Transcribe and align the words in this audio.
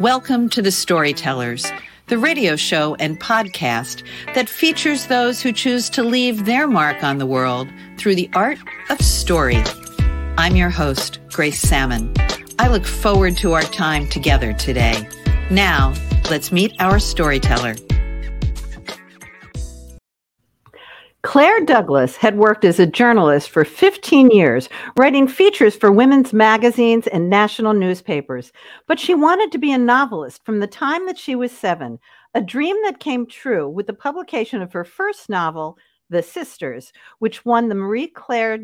Welcome 0.00 0.48
to 0.50 0.62
The 0.62 0.70
Storytellers, 0.70 1.66
the 2.06 2.18
radio 2.18 2.54
show 2.54 2.94
and 3.00 3.18
podcast 3.18 4.04
that 4.32 4.48
features 4.48 5.08
those 5.08 5.42
who 5.42 5.50
choose 5.50 5.90
to 5.90 6.04
leave 6.04 6.44
their 6.44 6.68
mark 6.68 7.02
on 7.02 7.18
the 7.18 7.26
world 7.26 7.68
through 7.96 8.14
the 8.14 8.30
art 8.32 8.60
of 8.90 9.00
story. 9.00 9.60
I'm 10.36 10.54
your 10.54 10.70
host, 10.70 11.18
Grace 11.32 11.60
Sammon. 11.60 12.14
I 12.60 12.68
look 12.68 12.84
forward 12.84 13.36
to 13.38 13.54
our 13.54 13.62
time 13.62 14.06
together 14.06 14.52
today. 14.52 15.08
Now, 15.50 15.94
let's 16.30 16.52
meet 16.52 16.76
our 16.78 17.00
storyteller. 17.00 17.74
Claire 21.28 21.60
Douglas 21.60 22.16
had 22.16 22.38
worked 22.38 22.64
as 22.64 22.80
a 22.80 22.86
journalist 22.86 23.50
for 23.50 23.62
15 23.62 24.30
years, 24.30 24.70
writing 24.96 25.28
features 25.28 25.76
for 25.76 25.92
women's 25.92 26.32
magazines 26.32 27.06
and 27.06 27.28
national 27.28 27.74
newspapers. 27.74 28.50
But 28.86 28.98
she 28.98 29.14
wanted 29.14 29.52
to 29.52 29.58
be 29.58 29.70
a 29.70 29.76
novelist 29.76 30.42
from 30.46 30.60
the 30.60 30.66
time 30.66 31.04
that 31.04 31.18
she 31.18 31.34
was 31.34 31.52
seven, 31.52 31.98
a 32.32 32.40
dream 32.40 32.76
that 32.84 32.98
came 32.98 33.26
true 33.26 33.68
with 33.68 33.86
the 33.86 33.92
publication 33.92 34.62
of 34.62 34.72
her 34.72 34.84
first 34.86 35.28
novel, 35.28 35.76
The 36.08 36.22
Sisters, 36.22 36.94
which 37.18 37.44
won 37.44 37.68
the 37.68 37.74
Marie 37.74 38.08
Claire 38.08 38.60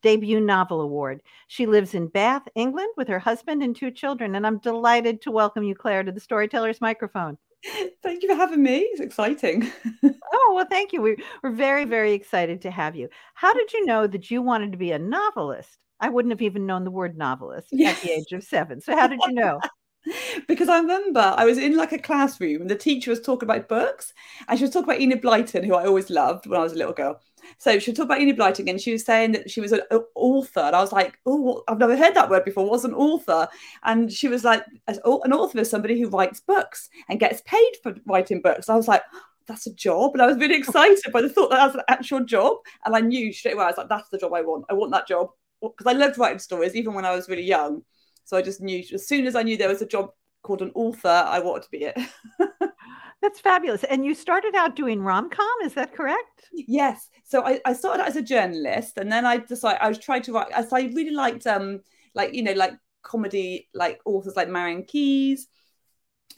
Debut 0.00 0.40
Novel 0.40 0.80
Award. 0.80 1.20
She 1.48 1.66
lives 1.66 1.92
in 1.92 2.08
Bath, 2.08 2.48
England, 2.54 2.88
with 2.96 3.08
her 3.08 3.18
husband 3.18 3.62
and 3.62 3.76
two 3.76 3.90
children. 3.90 4.36
And 4.36 4.46
I'm 4.46 4.58
delighted 4.60 5.20
to 5.20 5.30
welcome 5.30 5.64
you, 5.64 5.74
Claire, 5.74 6.02
to 6.02 6.12
the 6.12 6.20
Storyteller's 6.20 6.80
microphone. 6.80 7.36
Thank 8.02 8.22
you 8.22 8.28
for 8.28 8.34
having 8.34 8.62
me. 8.62 8.78
It's 8.78 9.00
exciting. 9.00 9.70
oh, 10.04 10.52
well, 10.54 10.66
thank 10.70 10.92
you. 10.92 11.02
We, 11.02 11.16
we're 11.42 11.50
very, 11.50 11.84
very 11.84 12.12
excited 12.12 12.62
to 12.62 12.70
have 12.70 12.96
you. 12.96 13.08
How 13.34 13.52
did 13.52 13.72
you 13.72 13.86
know 13.86 14.06
that 14.06 14.30
you 14.30 14.42
wanted 14.42 14.72
to 14.72 14.78
be 14.78 14.92
a 14.92 14.98
novelist? 14.98 15.78
I 16.00 16.10
wouldn't 16.10 16.32
have 16.32 16.42
even 16.42 16.66
known 16.66 16.84
the 16.84 16.90
word 16.90 17.16
novelist 17.16 17.72
at 17.72 18.00
the 18.02 18.12
age 18.12 18.32
of 18.32 18.44
seven. 18.44 18.80
So, 18.80 18.94
how 18.94 19.06
did 19.06 19.18
you 19.26 19.32
know? 19.32 19.60
because 20.48 20.68
I 20.68 20.78
remember 20.78 21.34
I 21.36 21.44
was 21.44 21.58
in 21.58 21.76
like 21.76 21.92
a 21.92 21.98
classroom 21.98 22.60
and 22.60 22.70
the 22.70 22.76
teacher 22.76 23.10
was 23.10 23.20
talking 23.20 23.48
about 23.48 23.68
books 23.68 24.12
and 24.48 24.58
she 24.58 24.64
was 24.64 24.72
talking 24.72 24.90
about 24.90 25.00
Enid 25.00 25.22
Blyton, 25.22 25.64
who 25.64 25.74
I 25.74 25.86
always 25.86 26.10
loved 26.10 26.46
when 26.46 26.60
I 26.60 26.62
was 26.62 26.72
a 26.72 26.76
little 26.76 26.92
girl. 26.92 27.20
So 27.58 27.78
she 27.78 27.92
talked 27.92 28.06
about 28.06 28.20
Enid 28.20 28.36
Blyton 28.36 28.68
and 28.68 28.80
she 28.80 28.92
was 28.92 29.04
saying 29.04 29.32
that 29.32 29.50
she 29.50 29.60
was 29.60 29.72
an 29.72 29.80
author. 30.14 30.60
And 30.60 30.76
I 30.76 30.80
was 30.80 30.92
like, 30.92 31.18
oh, 31.26 31.62
I've 31.68 31.78
never 31.78 31.96
heard 31.96 32.14
that 32.14 32.30
word 32.30 32.44
before. 32.44 32.68
What's 32.68 32.84
an 32.84 32.94
author? 32.94 33.48
And 33.84 34.12
she 34.12 34.28
was 34.28 34.44
like, 34.44 34.64
an 34.86 34.98
author 35.04 35.58
is 35.58 35.70
somebody 35.70 36.00
who 36.00 36.08
writes 36.08 36.40
books 36.40 36.88
and 37.08 37.20
gets 37.20 37.42
paid 37.46 37.72
for 37.82 37.94
writing 38.06 38.40
books. 38.40 38.68
I 38.68 38.76
was 38.76 38.88
like, 38.88 39.02
that's 39.46 39.66
a 39.66 39.74
job. 39.74 40.12
And 40.14 40.22
I 40.22 40.26
was 40.26 40.38
really 40.38 40.56
excited 40.56 41.12
by 41.12 41.22
the 41.22 41.28
thought 41.28 41.50
that 41.50 41.56
that's 41.56 41.74
an 41.74 41.82
actual 41.88 42.24
job. 42.24 42.58
And 42.84 42.94
I 42.94 43.00
knew 43.00 43.32
straight 43.32 43.54
away, 43.54 43.64
I 43.64 43.68
was 43.68 43.78
like, 43.78 43.88
that's 43.88 44.08
the 44.10 44.18
job 44.18 44.32
I 44.32 44.42
want. 44.42 44.64
I 44.68 44.74
want 44.74 44.92
that 44.92 45.08
job. 45.08 45.28
Because 45.62 45.86
I 45.86 45.96
loved 45.96 46.18
writing 46.18 46.38
stories, 46.38 46.74
even 46.74 46.94
when 46.94 47.06
I 47.06 47.14
was 47.14 47.28
really 47.28 47.42
young. 47.42 47.82
So 48.24 48.36
I 48.36 48.42
just 48.42 48.60
knew 48.60 48.82
as 48.92 49.06
soon 49.06 49.26
as 49.26 49.36
I 49.36 49.42
knew 49.42 49.56
there 49.56 49.68
was 49.68 49.82
a 49.82 49.86
job 49.86 50.10
called 50.42 50.62
an 50.62 50.72
author, 50.74 51.08
I 51.08 51.38
wanted 51.40 51.62
to 51.64 51.70
be 51.70 51.84
it. 51.84 51.98
That's 53.22 53.40
fabulous. 53.40 53.84
And 53.84 54.04
you 54.04 54.14
started 54.14 54.54
out 54.54 54.76
doing 54.76 55.00
rom 55.00 55.30
com, 55.30 55.48
is 55.64 55.74
that 55.74 55.94
correct? 55.94 56.48
Yes. 56.52 57.08
So 57.24 57.42
I, 57.44 57.60
I 57.64 57.72
started 57.72 58.02
out 58.02 58.08
as 58.08 58.16
a 58.16 58.22
journalist, 58.22 58.98
and 58.98 59.10
then 59.10 59.24
I 59.24 59.38
decided 59.38 59.80
I 59.80 59.88
was 59.88 59.98
trying 59.98 60.22
to 60.22 60.32
write. 60.32 60.52
So 60.68 60.76
I 60.76 60.90
really 60.94 61.10
liked, 61.10 61.46
um, 61.46 61.80
like 62.14 62.34
you 62.34 62.42
know, 62.42 62.52
like 62.52 62.74
comedy, 63.02 63.68
like 63.74 64.00
authors 64.04 64.36
like 64.36 64.48
Marian 64.48 64.84
Keyes. 64.84 65.48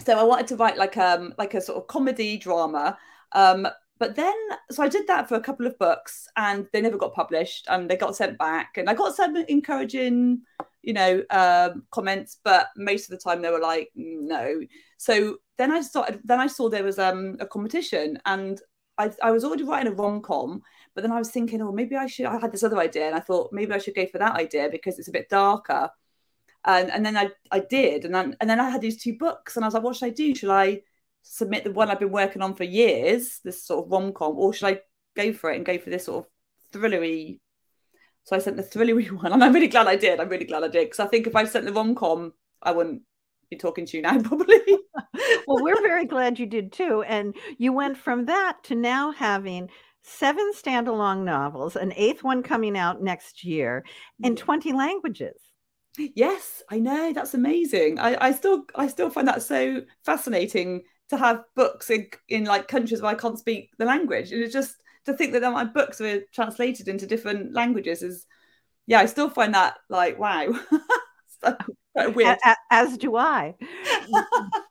So 0.04 0.18
I 0.18 0.22
wanted 0.22 0.46
to 0.48 0.56
write 0.56 0.76
like 0.76 0.96
um 0.96 1.34
like 1.36 1.54
a 1.54 1.60
sort 1.60 1.78
of 1.78 1.88
comedy 1.88 2.36
drama. 2.36 2.96
Um, 3.32 3.66
but 3.98 4.14
then 4.14 4.34
so 4.70 4.82
I 4.82 4.88
did 4.88 5.08
that 5.08 5.28
for 5.28 5.34
a 5.34 5.40
couple 5.40 5.66
of 5.66 5.78
books, 5.78 6.28
and 6.36 6.66
they 6.72 6.80
never 6.80 6.96
got 6.96 7.14
published. 7.14 7.66
And 7.68 7.90
they 7.90 7.96
got 7.96 8.16
sent 8.16 8.38
back, 8.38 8.76
and 8.76 8.88
I 8.88 8.94
got 8.94 9.16
some 9.16 9.36
encouraging 9.36 10.42
you 10.82 10.94
know, 10.94 11.22
um, 11.30 11.82
comments, 11.90 12.38
but 12.44 12.68
most 12.76 13.04
of 13.04 13.10
the 13.10 13.22
time 13.22 13.42
they 13.42 13.50
were 13.50 13.60
like, 13.60 13.90
no. 13.94 14.60
So 14.96 15.36
then 15.58 15.72
I 15.72 15.80
started, 15.80 16.20
then 16.24 16.40
I 16.40 16.46
saw 16.46 16.68
there 16.68 16.84
was 16.84 16.98
um, 16.98 17.36
a 17.40 17.46
competition 17.46 18.18
and 18.24 18.60
I, 18.96 19.10
I 19.22 19.30
was 19.30 19.44
already 19.44 19.64
writing 19.64 19.92
a 19.92 19.96
rom 19.96 20.22
com, 20.22 20.62
but 20.94 21.02
then 21.02 21.12
I 21.12 21.18
was 21.18 21.30
thinking, 21.30 21.60
oh, 21.62 21.72
maybe 21.72 21.96
I 21.96 22.06
should, 22.06 22.26
I 22.26 22.38
had 22.38 22.52
this 22.52 22.62
other 22.62 22.78
idea 22.78 23.06
and 23.06 23.14
I 23.14 23.20
thought 23.20 23.52
maybe 23.52 23.72
I 23.72 23.78
should 23.78 23.94
go 23.94 24.06
for 24.06 24.18
that 24.18 24.36
idea 24.36 24.68
because 24.70 24.98
it's 24.98 25.08
a 25.08 25.12
bit 25.12 25.28
darker. 25.28 25.90
And, 26.64 26.90
and 26.90 27.04
then 27.04 27.16
I, 27.16 27.30
I 27.50 27.60
did. 27.60 28.04
And 28.04 28.14
then, 28.14 28.36
and 28.40 28.48
then 28.50 28.60
I 28.60 28.70
had 28.70 28.80
these 28.80 29.02
two 29.02 29.16
books 29.18 29.56
and 29.56 29.64
I 29.64 29.68
was 29.68 29.74
like, 29.74 29.82
what 29.82 29.96
should 29.96 30.06
I 30.06 30.10
do? 30.10 30.34
Should 30.34 30.50
I 30.50 30.82
submit 31.22 31.64
the 31.64 31.72
one 31.72 31.90
I've 31.90 32.00
been 32.00 32.10
working 32.10 32.42
on 32.42 32.54
for 32.54 32.64
years, 32.64 33.40
this 33.44 33.64
sort 33.64 33.84
of 33.84 33.92
rom 33.92 34.12
com, 34.12 34.36
or 34.36 34.52
should 34.52 34.68
I 34.68 34.80
go 35.16 35.32
for 35.32 35.50
it 35.50 35.56
and 35.56 35.66
go 35.66 35.78
for 35.78 35.90
this 35.90 36.06
sort 36.06 36.24
of 36.24 36.80
thrillery 36.80 37.40
so 38.28 38.36
I 38.36 38.40
sent 38.40 38.58
the 38.58 38.62
thrillery 38.62 39.10
one, 39.22 39.32
and 39.32 39.42
I'm 39.42 39.54
really 39.54 39.68
glad 39.68 39.86
I 39.86 39.96
did. 39.96 40.20
I'm 40.20 40.28
really 40.28 40.44
glad 40.44 40.62
I 40.62 40.68
did 40.68 40.84
because 40.84 41.00
I 41.00 41.06
think 41.06 41.26
if 41.26 41.34
I 41.34 41.44
sent 41.44 41.64
the 41.64 41.72
rom 41.72 41.94
com, 41.94 42.34
I 42.62 42.72
wouldn't 42.72 43.02
be 43.48 43.56
talking 43.56 43.86
to 43.86 43.96
you 43.96 44.02
now, 44.02 44.20
probably. 44.22 44.60
Well, 45.46 45.62
we're 45.62 45.82
very 45.82 46.06
glad 46.06 46.38
you 46.38 46.46
did 46.46 46.72
too. 46.72 47.02
And 47.06 47.34
you 47.58 47.72
went 47.72 47.96
from 47.96 48.26
that 48.26 48.62
to 48.64 48.74
now 48.74 49.12
having 49.12 49.68
seven 50.02 50.52
standalone 50.54 51.24
novels, 51.24 51.76
an 51.76 51.92
eighth 51.96 52.22
one 52.22 52.42
coming 52.42 52.76
out 52.76 53.02
next 53.02 53.44
year, 53.44 53.84
in 54.22 54.36
20 54.36 54.72
languages. 54.72 55.36
Yes, 55.98 56.62
I 56.70 56.78
know. 56.78 57.12
That's 57.12 57.34
amazing. 57.34 57.98
I, 57.98 58.16
I 58.20 58.32
still 58.32 58.64
I 58.74 58.86
still 58.86 59.10
find 59.10 59.26
that 59.26 59.42
so 59.42 59.82
fascinating 60.04 60.82
to 61.08 61.16
have 61.16 61.42
books 61.56 61.90
in, 61.90 62.08
in 62.28 62.44
like 62.44 62.68
countries 62.68 63.02
where 63.02 63.10
I 63.10 63.16
can't 63.16 63.38
speak 63.38 63.70
the 63.78 63.84
language. 63.84 64.30
And 64.30 64.42
it's 64.42 64.52
just 64.52 64.76
to 65.08 65.14
think 65.14 65.32
that 65.32 65.42
my 65.42 65.64
books 65.64 66.00
were 66.00 66.20
translated 66.32 66.86
into 66.86 67.06
different 67.06 67.54
languages 67.54 68.02
is 68.02 68.26
yeah 68.86 69.00
i 69.00 69.06
still 69.06 69.30
find 69.30 69.54
that 69.54 69.76
like 69.88 70.18
wow 70.18 70.46
so, 71.42 71.56
oh, 71.96 72.10
weird 72.10 72.38
as, 72.44 72.56
as 72.70 72.98
do 72.98 73.16
i 73.16 73.54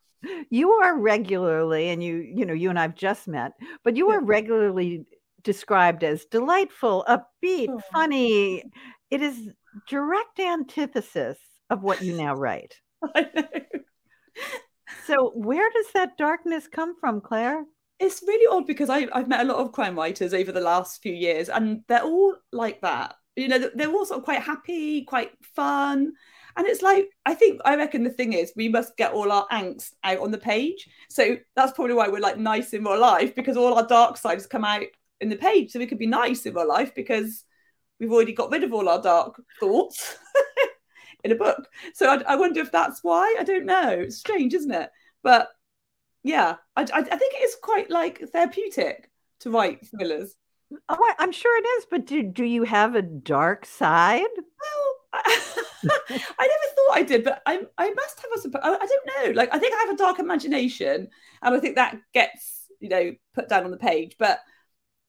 you 0.49 0.71
are 0.71 0.97
regularly 0.97 1.89
and 1.89 2.03
you 2.03 2.17
you 2.17 2.45
know 2.45 2.53
you 2.53 2.69
and 2.69 2.79
i've 2.79 2.95
just 2.95 3.27
met 3.27 3.53
but 3.83 3.95
you 3.95 4.09
are 4.09 4.23
regularly 4.23 5.05
described 5.43 6.03
as 6.03 6.25
delightful 6.25 7.05
upbeat 7.07 7.69
oh. 7.69 7.81
funny 7.93 8.63
it 9.11 9.21
is 9.21 9.49
direct 9.87 10.39
antithesis 10.39 11.37
of 11.69 11.83
what 11.83 12.01
you 12.01 12.15
now 12.17 12.33
write 12.33 12.75
so 15.05 15.31
where 15.35 15.69
does 15.71 15.91
that 15.93 16.17
darkness 16.17 16.67
come 16.67 16.95
from 16.99 17.21
claire 17.21 17.63
it's 17.99 18.21
really 18.25 18.47
odd 18.55 18.67
because 18.67 18.89
I, 18.89 19.07
I've 19.11 19.27
met 19.27 19.41
a 19.41 19.51
lot 19.51 19.57
of 19.57 19.71
crime 19.71 19.95
writers 19.95 20.33
over 20.33 20.51
the 20.51 20.61
last 20.61 21.01
few 21.01 21.13
years, 21.13 21.49
and 21.49 21.81
they're 21.87 22.03
all 22.03 22.35
like 22.51 22.81
that. 22.81 23.15
You 23.35 23.47
know, 23.47 23.69
they're 23.73 23.89
all 23.89 24.05
sort 24.05 24.19
of 24.19 24.25
quite 24.25 24.41
happy, 24.41 25.03
quite 25.03 25.31
fun. 25.55 26.13
And 26.57 26.65
it's 26.65 26.81
like, 26.81 27.09
I 27.23 27.35
think, 27.35 27.61
I 27.65 27.75
reckon 27.75 28.03
the 28.03 28.09
thing 28.09 28.33
is, 28.33 28.51
we 28.55 28.67
must 28.67 28.97
get 28.97 29.13
all 29.13 29.31
our 29.31 29.47
angst 29.49 29.93
out 30.03 30.19
on 30.19 30.31
the 30.31 30.39
page. 30.39 30.89
So 31.07 31.37
that's 31.55 31.71
probably 31.71 31.93
why 31.93 32.07
we're 32.07 32.19
like 32.19 32.39
nice 32.39 32.73
in 32.73 32.83
real 32.83 32.99
life 32.99 33.35
because 33.35 33.55
all 33.55 33.75
our 33.75 33.85
dark 33.85 34.17
sides 34.17 34.47
come 34.47 34.65
out 34.65 34.87
in 35.21 35.29
the 35.29 35.35
page. 35.35 35.71
So 35.71 35.79
we 35.79 35.85
could 35.85 35.99
be 35.99 36.07
nice 36.07 36.47
in 36.47 36.55
real 36.55 36.67
life 36.67 36.95
because 36.95 37.45
we've 37.99 38.11
already 38.11 38.33
got 38.33 38.51
rid 38.51 38.63
of 38.63 38.73
all 38.73 38.89
our 38.89 38.99
dark 38.99 39.39
thoughts 39.59 40.17
in 41.23 41.31
a 41.31 41.35
book. 41.35 41.67
So 41.93 42.09
I, 42.09 42.33
I 42.33 42.35
wonder 42.37 42.59
if 42.59 42.71
that's 42.71 43.03
why. 43.03 43.35
I 43.39 43.43
don't 43.43 43.65
know. 43.65 43.89
It's 43.89 44.17
strange, 44.17 44.55
isn't 44.55 44.73
it? 44.73 44.89
But 45.21 45.49
yeah, 46.23 46.55
I, 46.75 46.81
I, 46.81 47.01
think 47.03 47.33
it 47.35 47.43
is 47.43 47.55
quite 47.61 47.91
like 47.91 48.19
therapeutic 48.31 49.11
to 49.41 49.51
write 49.51 49.85
thrillers. 49.87 50.35
Oh, 50.89 51.13
I'm 51.19 51.31
sure 51.31 51.57
it 51.57 51.67
is, 51.77 51.85
but 51.89 52.05
do 52.05 52.23
do 52.23 52.43
you 52.43 52.63
have 52.63 52.95
a 52.95 53.01
dark 53.01 53.65
side? 53.65 54.25
Well, 54.35 54.95
I 55.13 55.63
never 56.47 56.67
thought 56.75 56.93
I 56.93 57.03
did, 57.03 57.23
but 57.23 57.41
I 57.45 57.61
I 57.77 57.91
must 57.91 58.21
have 58.21 58.53
a. 58.53 58.65
I 58.65 58.85
don't 58.85 59.25
know. 59.25 59.31
Like 59.39 59.53
I 59.53 59.59
think 59.59 59.73
I 59.73 59.85
have 59.85 59.93
a 59.93 59.97
dark 59.97 60.19
imagination, 60.19 61.09
and 61.41 61.55
I 61.55 61.59
think 61.59 61.75
that 61.75 61.97
gets 62.13 62.67
you 62.79 62.89
know 62.89 63.13
put 63.33 63.49
down 63.49 63.65
on 63.65 63.71
the 63.71 63.77
page. 63.77 64.15
But 64.17 64.39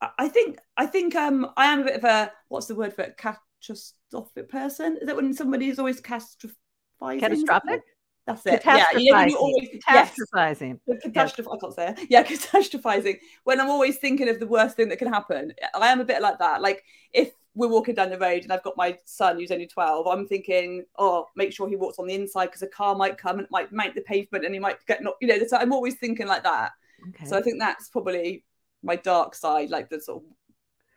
I 0.01 0.29
think 0.29 0.59
I 0.77 0.87
think 0.87 1.15
um 1.15 1.51
I 1.57 1.67
am 1.67 1.81
a 1.81 1.85
bit 1.85 1.97
of 1.97 2.05
a 2.05 2.33
what's 2.49 2.67
the 2.67 2.75
word 2.75 2.95
for 2.95 3.03
it 3.03 3.17
catastrophic 3.17 4.49
person. 4.49 4.99
Is 5.01 5.07
that 5.07 5.17
when 5.17 5.35
somebody 5.35 5.69
is 5.69 5.79
always 5.79 6.01
catastrophizing? 6.01 7.21
Catastrophic. 7.21 7.83
That's 8.27 8.45
it. 8.47 8.63
Yeah, 8.65 8.85
you 8.95 9.13
know, 9.13 9.37
always 9.37 9.69
catastrophizing. 9.89 10.79
Yes. 10.87 10.99
Catastroph- 11.03 11.49
I 11.51 11.57
can't 11.57 11.75
say 11.75 11.89
it. 11.89 12.07
Yeah, 12.11 12.23
catastrophizing. 12.25 13.19
When 13.45 13.61
I'm 13.61 13.71
always 13.71 13.97
thinking 13.97 14.29
of 14.29 14.39
the 14.39 14.47
worst 14.47 14.77
thing 14.77 14.89
that 14.91 14.99
can 14.99 15.13
happen, 15.13 15.53
I 15.75 15.89
am 15.89 16.01
a 16.01 16.05
bit 16.05 16.21
like 16.23 16.39
that. 16.39 16.61
Like 16.61 16.85
if 17.13 17.33
we're 17.55 17.69
walking 17.69 17.95
down 17.95 18.11
the 18.11 18.19
road 18.19 18.43
and 18.43 18.53
I've 18.53 18.63
got 18.63 18.77
my 18.77 18.97
son 19.05 19.39
who's 19.39 19.51
only 19.51 19.67
12, 19.67 20.07
I'm 20.07 20.27
thinking, 20.27 20.85
oh, 20.99 21.27
make 21.35 21.53
sure 21.53 21.69
he 21.69 21.77
walks 21.77 21.99
on 21.99 22.07
the 22.07 22.15
inside 22.15 22.47
because 22.47 22.63
a 22.63 22.69
car 22.69 22.95
might 22.95 23.19
come 23.19 23.39
and 23.39 23.47
it 23.47 23.51
might 23.51 23.73
make 23.73 23.95
the 23.95 24.03
pavement 24.03 24.45
and 24.45 24.55
he 24.55 24.61
might 24.61 24.85
get 24.87 25.03
not, 25.03 25.15
you 25.21 25.29
know, 25.29 25.39
so 25.47 25.57
I'm 25.57 25.73
always 25.73 25.97
thinking 25.97 26.27
like 26.27 26.45
that. 26.45 26.73
Okay. 27.09 27.25
So 27.25 27.37
I 27.37 27.43
think 27.43 27.59
that's 27.59 27.89
probably 27.89 28.45
my 28.83 28.97
dark 28.97 29.35
side, 29.35 29.71
like 29.71 29.89
the 29.89 30.01
sort 30.01 30.23
of 30.23 30.31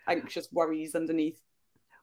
anxious 0.08 0.50
worries 0.52 0.96
underneath. 0.96 1.42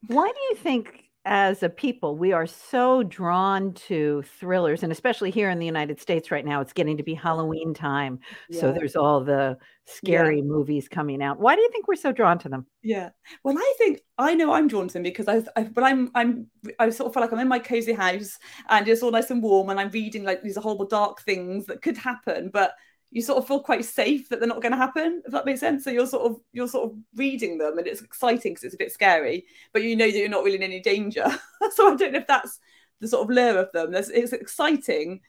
Why 0.06 0.29
do 0.29 0.41
you 0.50 0.56
think 0.56 1.05
as 1.25 1.62
a 1.62 1.69
people, 1.69 2.17
we 2.17 2.32
are 2.32 2.47
so 2.47 3.03
drawn 3.03 3.75
to 3.75 4.23
thrillers, 4.23 4.82
and 4.82 4.91
especially 4.91 5.31
here 5.31 5.50
in 5.50 5.59
the 5.59 5.67
United 5.67 6.00
States 6.00 6.31
right 6.31 6.44
now, 6.44 6.61
it's 6.61 6.73
getting 6.73 6.97
to 6.97 7.03
be 7.03 7.12
Halloween 7.15 7.75
time. 7.75 8.20
Yeah. 8.49 8.61
So 8.61 8.73
there's 8.73 8.97
all 8.97 9.23
the 9.23 9.59
scary 9.85 10.38
yeah. 10.38 10.44
movies 10.44 10.88
coming 10.88 11.23
out. 11.23 11.38
Why 11.38 11.55
do 11.55 11.61
you 11.61 11.70
think 11.70 11.88
we're 11.88 11.97
so 11.97 12.12
drawn 12.12 12.38
to 12.41 12.49
them? 12.49 12.67
Yeah, 12.82 13.11
well, 13.44 13.59
I 13.59 13.75
think 13.79 14.00
I 14.17 14.35
know 14.35 14.53
I'm 14.53 14.69
drawn 14.69 14.88
to 14.88 14.93
them 14.93 15.03
because 15.03 15.29
I, 15.29 15.43
I 15.56 15.65
but 15.65 15.85
I'm 15.85 16.11
I'm 16.15 16.47
I 16.79 16.91
sort 16.91 17.09
of 17.09 17.15
feel 17.15 17.23
like 17.23 17.32
I'm 17.32 17.41
in 17.41 17.49
my 17.49 17.59
cozy 17.59 17.93
house 17.93 18.38
and 18.69 18.87
it's 18.88 19.03
all 19.03 19.11
nice 19.11 19.31
and 19.31 19.43
warm, 19.43 19.69
and 19.69 19.79
I'm 19.79 19.91
reading 19.91 20.25
like 20.25 20.43
these 20.43 20.56
horrible 20.56 20.87
dark 20.87 21.21
things 21.23 21.67
that 21.67 21.82
could 21.82 21.99
happen, 21.99 22.50
but 22.53 22.73
you 23.11 23.23
sort 23.23 23.39
of 23.39 23.47
feel 23.47 23.61
quite 23.61 23.85
safe 23.85 24.29
that 24.29 24.39
they're 24.39 24.49
not 24.49 24.61
going 24.61 24.73
to 24.73 24.79
happen 24.79 25.23
if 25.25 25.33
that 25.33 25.47
makes 25.47 25.61
sense. 25.61 25.85
So 25.85 25.91
you're 25.91 26.07
sort 26.07 26.31
of 26.31 26.41
you're 26.53 26.69
sort 26.69 26.91
of 26.91 26.99
reading 27.15 27.59
them 27.59 27.79
and 27.79 27.87
it's 27.87 28.03
exciting 28.03 28.53
because 28.53 28.65
it's 28.65 28.75
a 28.75 28.79
bit 28.79 28.93
scary 28.93 29.47
but 29.73 29.83
you 29.83 29.97
know 29.97 30.07
that 30.07 30.17
you're 30.17 30.29
not 30.29 30.45
really 30.45 30.57
in 30.57 30.63
any 30.63 30.81
danger. 30.81 31.27
So 31.73 31.93
i 31.93 31.97
don't 31.97 32.13
know 32.13 32.21
if 32.21 32.27
that's 32.27 32.59
the 33.01 33.09
sort 33.09 33.25
of 33.25 33.35
lure 33.35 33.59
of 33.59 33.73
them. 33.73 33.93
There's, 33.93 34.09
it's 34.11 34.33
exciting 34.33 35.21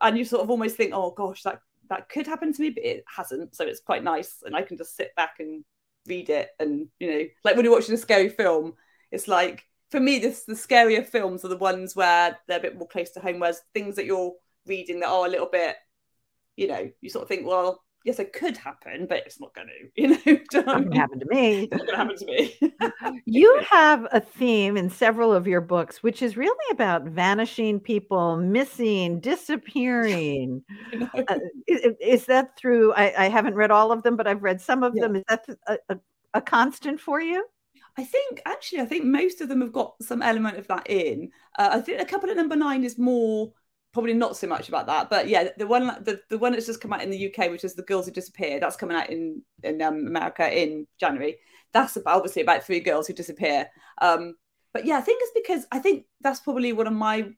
and 0.00 0.18
you 0.18 0.24
sort 0.24 0.42
of 0.42 0.50
almost 0.50 0.76
think 0.76 0.92
oh 0.94 1.10
gosh 1.10 1.42
that 1.42 1.60
that 1.88 2.08
could 2.08 2.26
happen 2.26 2.52
to 2.52 2.62
me 2.62 2.70
but 2.70 2.84
it 2.84 3.04
hasn't. 3.14 3.54
So 3.54 3.64
it's 3.64 3.80
quite 3.80 4.04
nice 4.04 4.42
and 4.44 4.56
i 4.56 4.62
can 4.62 4.76
just 4.76 4.96
sit 4.96 5.14
back 5.16 5.36
and 5.38 5.64
read 6.06 6.30
it 6.30 6.50
and 6.58 6.88
you 6.98 7.10
know 7.10 7.24
like 7.44 7.56
when 7.56 7.64
you're 7.64 7.74
watching 7.74 7.94
a 7.94 7.98
scary 7.98 8.28
film 8.28 8.74
it's 9.12 9.28
like 9.28 9.64
for 9.90 10.00
me 10.00 10.18
this 10.18 10.44
the 10.44 10.54
scarier 10.54 11.06
films 11.06 11.44
are 11.44 11.48
the 11.48 11.56
ones 11.56 11.94
where 11.94 12.36
they're 12.48 12.58
a 12.58 12.62
bit 12.62 12.76
more 12.76 12.88
close 12.88 13.10
to 13.10 13.20
home 13.20 13.38
whereas 13.38 13.62
things 13.72 13.94
that 13.96 14.06
you're 14.06 14.32
reading 14.66 15.00
that 15.00 15.08
are 15.08 15.26
a 15.26 15.30
little 15.30 15.48
bit 15.50 15.76
you 16.56 16.68
know, 16.68 16.90
you 17.00 17.10
sort 17.10 17.22
of 17.22 17.28
think, 17.28 17.46
well, 17.46 17.82
yes, 18.04 18.18
it 18.18 18.32
could 18.32 18.56
happen, 18.56 19.06
but 19.08 19.18
it's 19.18 19.40
not 19.40 19.54
going 19.54 19.68
to, 19.96 20.02
you 20.02 20.08
know. 20.08 20.18
It 20.26 20.48
going 20.50 20.92
happen 20.92 21.20
to 21.20 21.26
me. 21.26 21.68
It's 21.70 21.72
not 21.76 21.86
going 21.86 21.90
to 21.90 21.96
happen 21.96 22.16
to 22.16 22.26
me. 22.26 23.22
you 23.26 23.60
have 23.68 24.06
a 24.12 24.20
theme 24.20 24.76
in 24.76 24.90
several 24.90 25.32
of 25.32 25.46
your 25.46 25.60
books, 25.60 26.02
which 26.02 26.22
is 26.22 26.36
really 26.36 26.56
about 26.70 27.04
vanishing 27.04 27.80
people, 27.80 28.36
missing, 28.36 29.20
disappearing. 29.20 30.62
Uh, 31.14 31.38
is, 31.66 31.94
is, 32.00 32.26
that 32.26 32.56
through? 32.56 32.92
I, 32.94 33.24
I, 33.24 33.28
haven't 33.28 33.54
read 33.54 33.70
all 33.70 33.92
of 33.92 34.02
them, 34.02 34.16
but 34.16 34.26
I've 34.26 34.42
read 34.42 34.60
some 34.60 34.82
of 34.82 34.92
yeah. 34.94 35.02
them. 35.02 35.16
Is 35.16 35.24
that 35.28 35.44
a, 35.66 35.78
a, 35.88 35.98
a 36.34 36.40
constant 36.40 37.00
for 37.00 37.20
you? 37.20 37.44
I 37.96 38.04
think 38.04 38.40
actually, 38.46 38.80
I 38.80 38.86
think 38.86 39.04
most 39.04 39.40
of 39.40 39.48
them 39.48 39.60
have 39.60 39.72
got 39.72 39.94
some 40.00 40.22
element 40.22 40.56
of 40.56 40.66
that 40.68 40.88
in. 40.88 41.30
Uh, 41.58 41.70
I 41.72 41.80
think 41.80 42.00
a 42.00 42.06
couple 42.06 42.30
of 42.30 42.36
number 42.36 42.56
nine 42.56 42.84
is 42.84 42.98
more 42.98 43.52
probably 43.92 44.14
not 44.14 44.36
so 44.36 44.46
much 44.46 44.68
about 44.68 44.86
that 44.86 45.10
but 45.10 45.28
yeah 45.28 45.48
the 45.58 45.66
one 45.66 45.86
the, 46.02 46.20
the 46.30 46.38
one 46.38 46.52
that's 46.52 46.66
just 46.66 46.80
come 46.80 46.92
out 46.92 47.02
in 47.02 47.10
the 47.10 47.26
uk 47.26 47.50
which 47.50 47.64
is 47.64 47.74
the 47.74 47.82
girls 47.82 48.06
who 48.06 48.12
disappear 48.12 48.58
that's 48.58 48.76
coming 48.76 48.96
out 48.96 49.10
in 49.10 49.42
in 49.62 49.80
um, 49.82 50.06
america 50.06 50.50
in 50.50 50.86
january. 50.98 51.36
That's 51.72 51.96
about, 51.96 52.16
obviously 52.16 52.42
about 52.42 52.64
three 52.64 52.80
girls 52.80 53.06
who 53.06 53.14
disappear. 53.14 53.66
Um 54.00 54.34
but 54.74 54.84
yeah 54.86 54.96
i 54.96 55.00
think 55.00 55.20
it's 55.22 55.32
because 55.34 55.66
i 55.72 55.78
think 55.78 56.04
that's 56.20 56.40
probably 56.40 56.72
one 56.72 56.86
of 56.86 56.92
my 56.92 57.28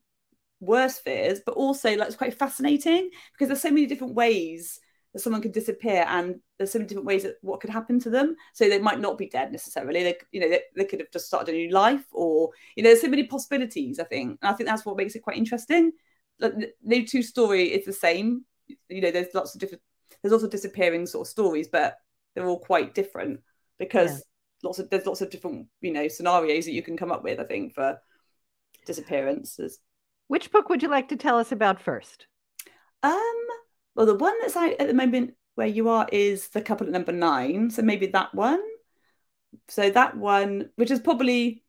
worst 0.61 1.03
fears 1.03 1.41
but 1.45 1.55
also 1.55 1.95
like 1.97 2.06
it's 2.09 2.17
quite 2.17 2.39
fascinating 2.39 3.11
because 3.33 3.49
there's 3.49 3.61
so 3.61 3.71
many 3.71 3.87
different 3.87 4.15
ways 4.15 4.81
that 5.12 5.21
someone 5.21 5.43
could 5.43 5.53
disappear 5.53 6.05
and 6.09 6.41
there's 6.59 6.73
so 6.73 6.79
many 6.79 6.89
different 6.89 7.07
ways 7.07 7.23
that 7.23 7.37
what 7.41 7.61
could 7.61 7.71
happen 7.71 8.00
to 8.00 8.11
them. 8.11 8.35
So 8.53 8.69
they 8.69 8.81
might 8.81 9.00
not 9.00 9.17
be 9.17 9.29
dead 9.29 9.53
necessarily. 9.53 10.03
They 10.03 10.17
you 10.33 10.41
know 10.41 10.49
they, 10.49 10.61
they 10.77 10.85
could 10.85 11.00
have 11.00 11.11
just 11.11 11.27
started 11.27 11.55
a 11.55 11.59
new 11.59 11.71
life 11.71 12.05
or 12.12 12.50
you 12.77 12.83
know 12.83 12.91
there's 12.91 13.00
so 13.00 13.09
many 13.09 13.25
possibilities 13.25 13.99
i 13.99 14.05
think. 14.05 14.39
And 14.43 14.50
i 14.50 14.53
think 14.53 14.69
that's 14.69 14.85
what 14.85 14.97
makes 14.97 15.15
it 15.15 15.23
quite 15.23 15.37
interesting 15.37 15.93
no 16.41 17.05
two 17.05 17.23
story 17.23 17.65
is 17.65 17.85
the 17.85 17.93
same. 17.93 18.45
You 18.89 19.01
know, 19.01 19.11
there's 19.11 19.35
lots 19.35 19.55
of 19.55 19.61
different. 19.61 19.83
There's 20.23 20.33
also 20.33 20.49
disappearing 20.49 21.07
sort 21.07 21.27
of 21.27 21.31
stories, 21.31 21.69
but 21.69 21.97
they're 22.35 22.47
all 22.47 22.59
quite 22.59 22.95
different 22.95 23.41
because 23.79 24.11
yeah. 24.11 24.19
lots 24.63 24.79
of 24.79 24.91
there's 24.91 25.07
lots 25.07 25.21
of 25.21 25.31
different 25.31 25.67
you 25.81 25.93
know 25.93 26.09
scenarios 26.09 26.65
that 26.65 26.73
you 26.73 26.83
can 26.83 26.97
come 26.97 27.13
up 27.13 27.23
with. 27.23 27.41
I 27.41 27.45
think 27.45 27.75
for 27.75 27.99
disappearances. 28.87 29.79
Which 30.29 30.51
book 30.51 30.69
would 30.69 30.83
you 30.83 30.89
like 30.89 31.09
to 31.09 31.17
tell 31.17 31.39
us 31.39 31.53
about 31.53 31.83
first? 31.83 32.27
Um, 33.03 33.47
well, 33.95 34.07
the 34.07 34.15
one 34.15 34.35
that's 34.41 34.57
out 34.57 34.73
at 34.81 34.89
the 34.89 34.95
moment 34.95 35.35
where 35.55 35.67
you 35.67 35.89
are 35.89 36.09
is 36.11 36.49
the 36.49 36.63
couple 36.63 36.87
at 36.87 36.93
number 36.93 37.13
nine, 37.13 37.71
so 37.71 37.83
maybe 37.83 38.07
that 38.09 38.35
one. 38.35 38.63
So 39.69 39.91
that 39.91 40.17
one, 40.17 40.71
which 40.77 40.91
is 40.91 41.01
probably 41.01 41.63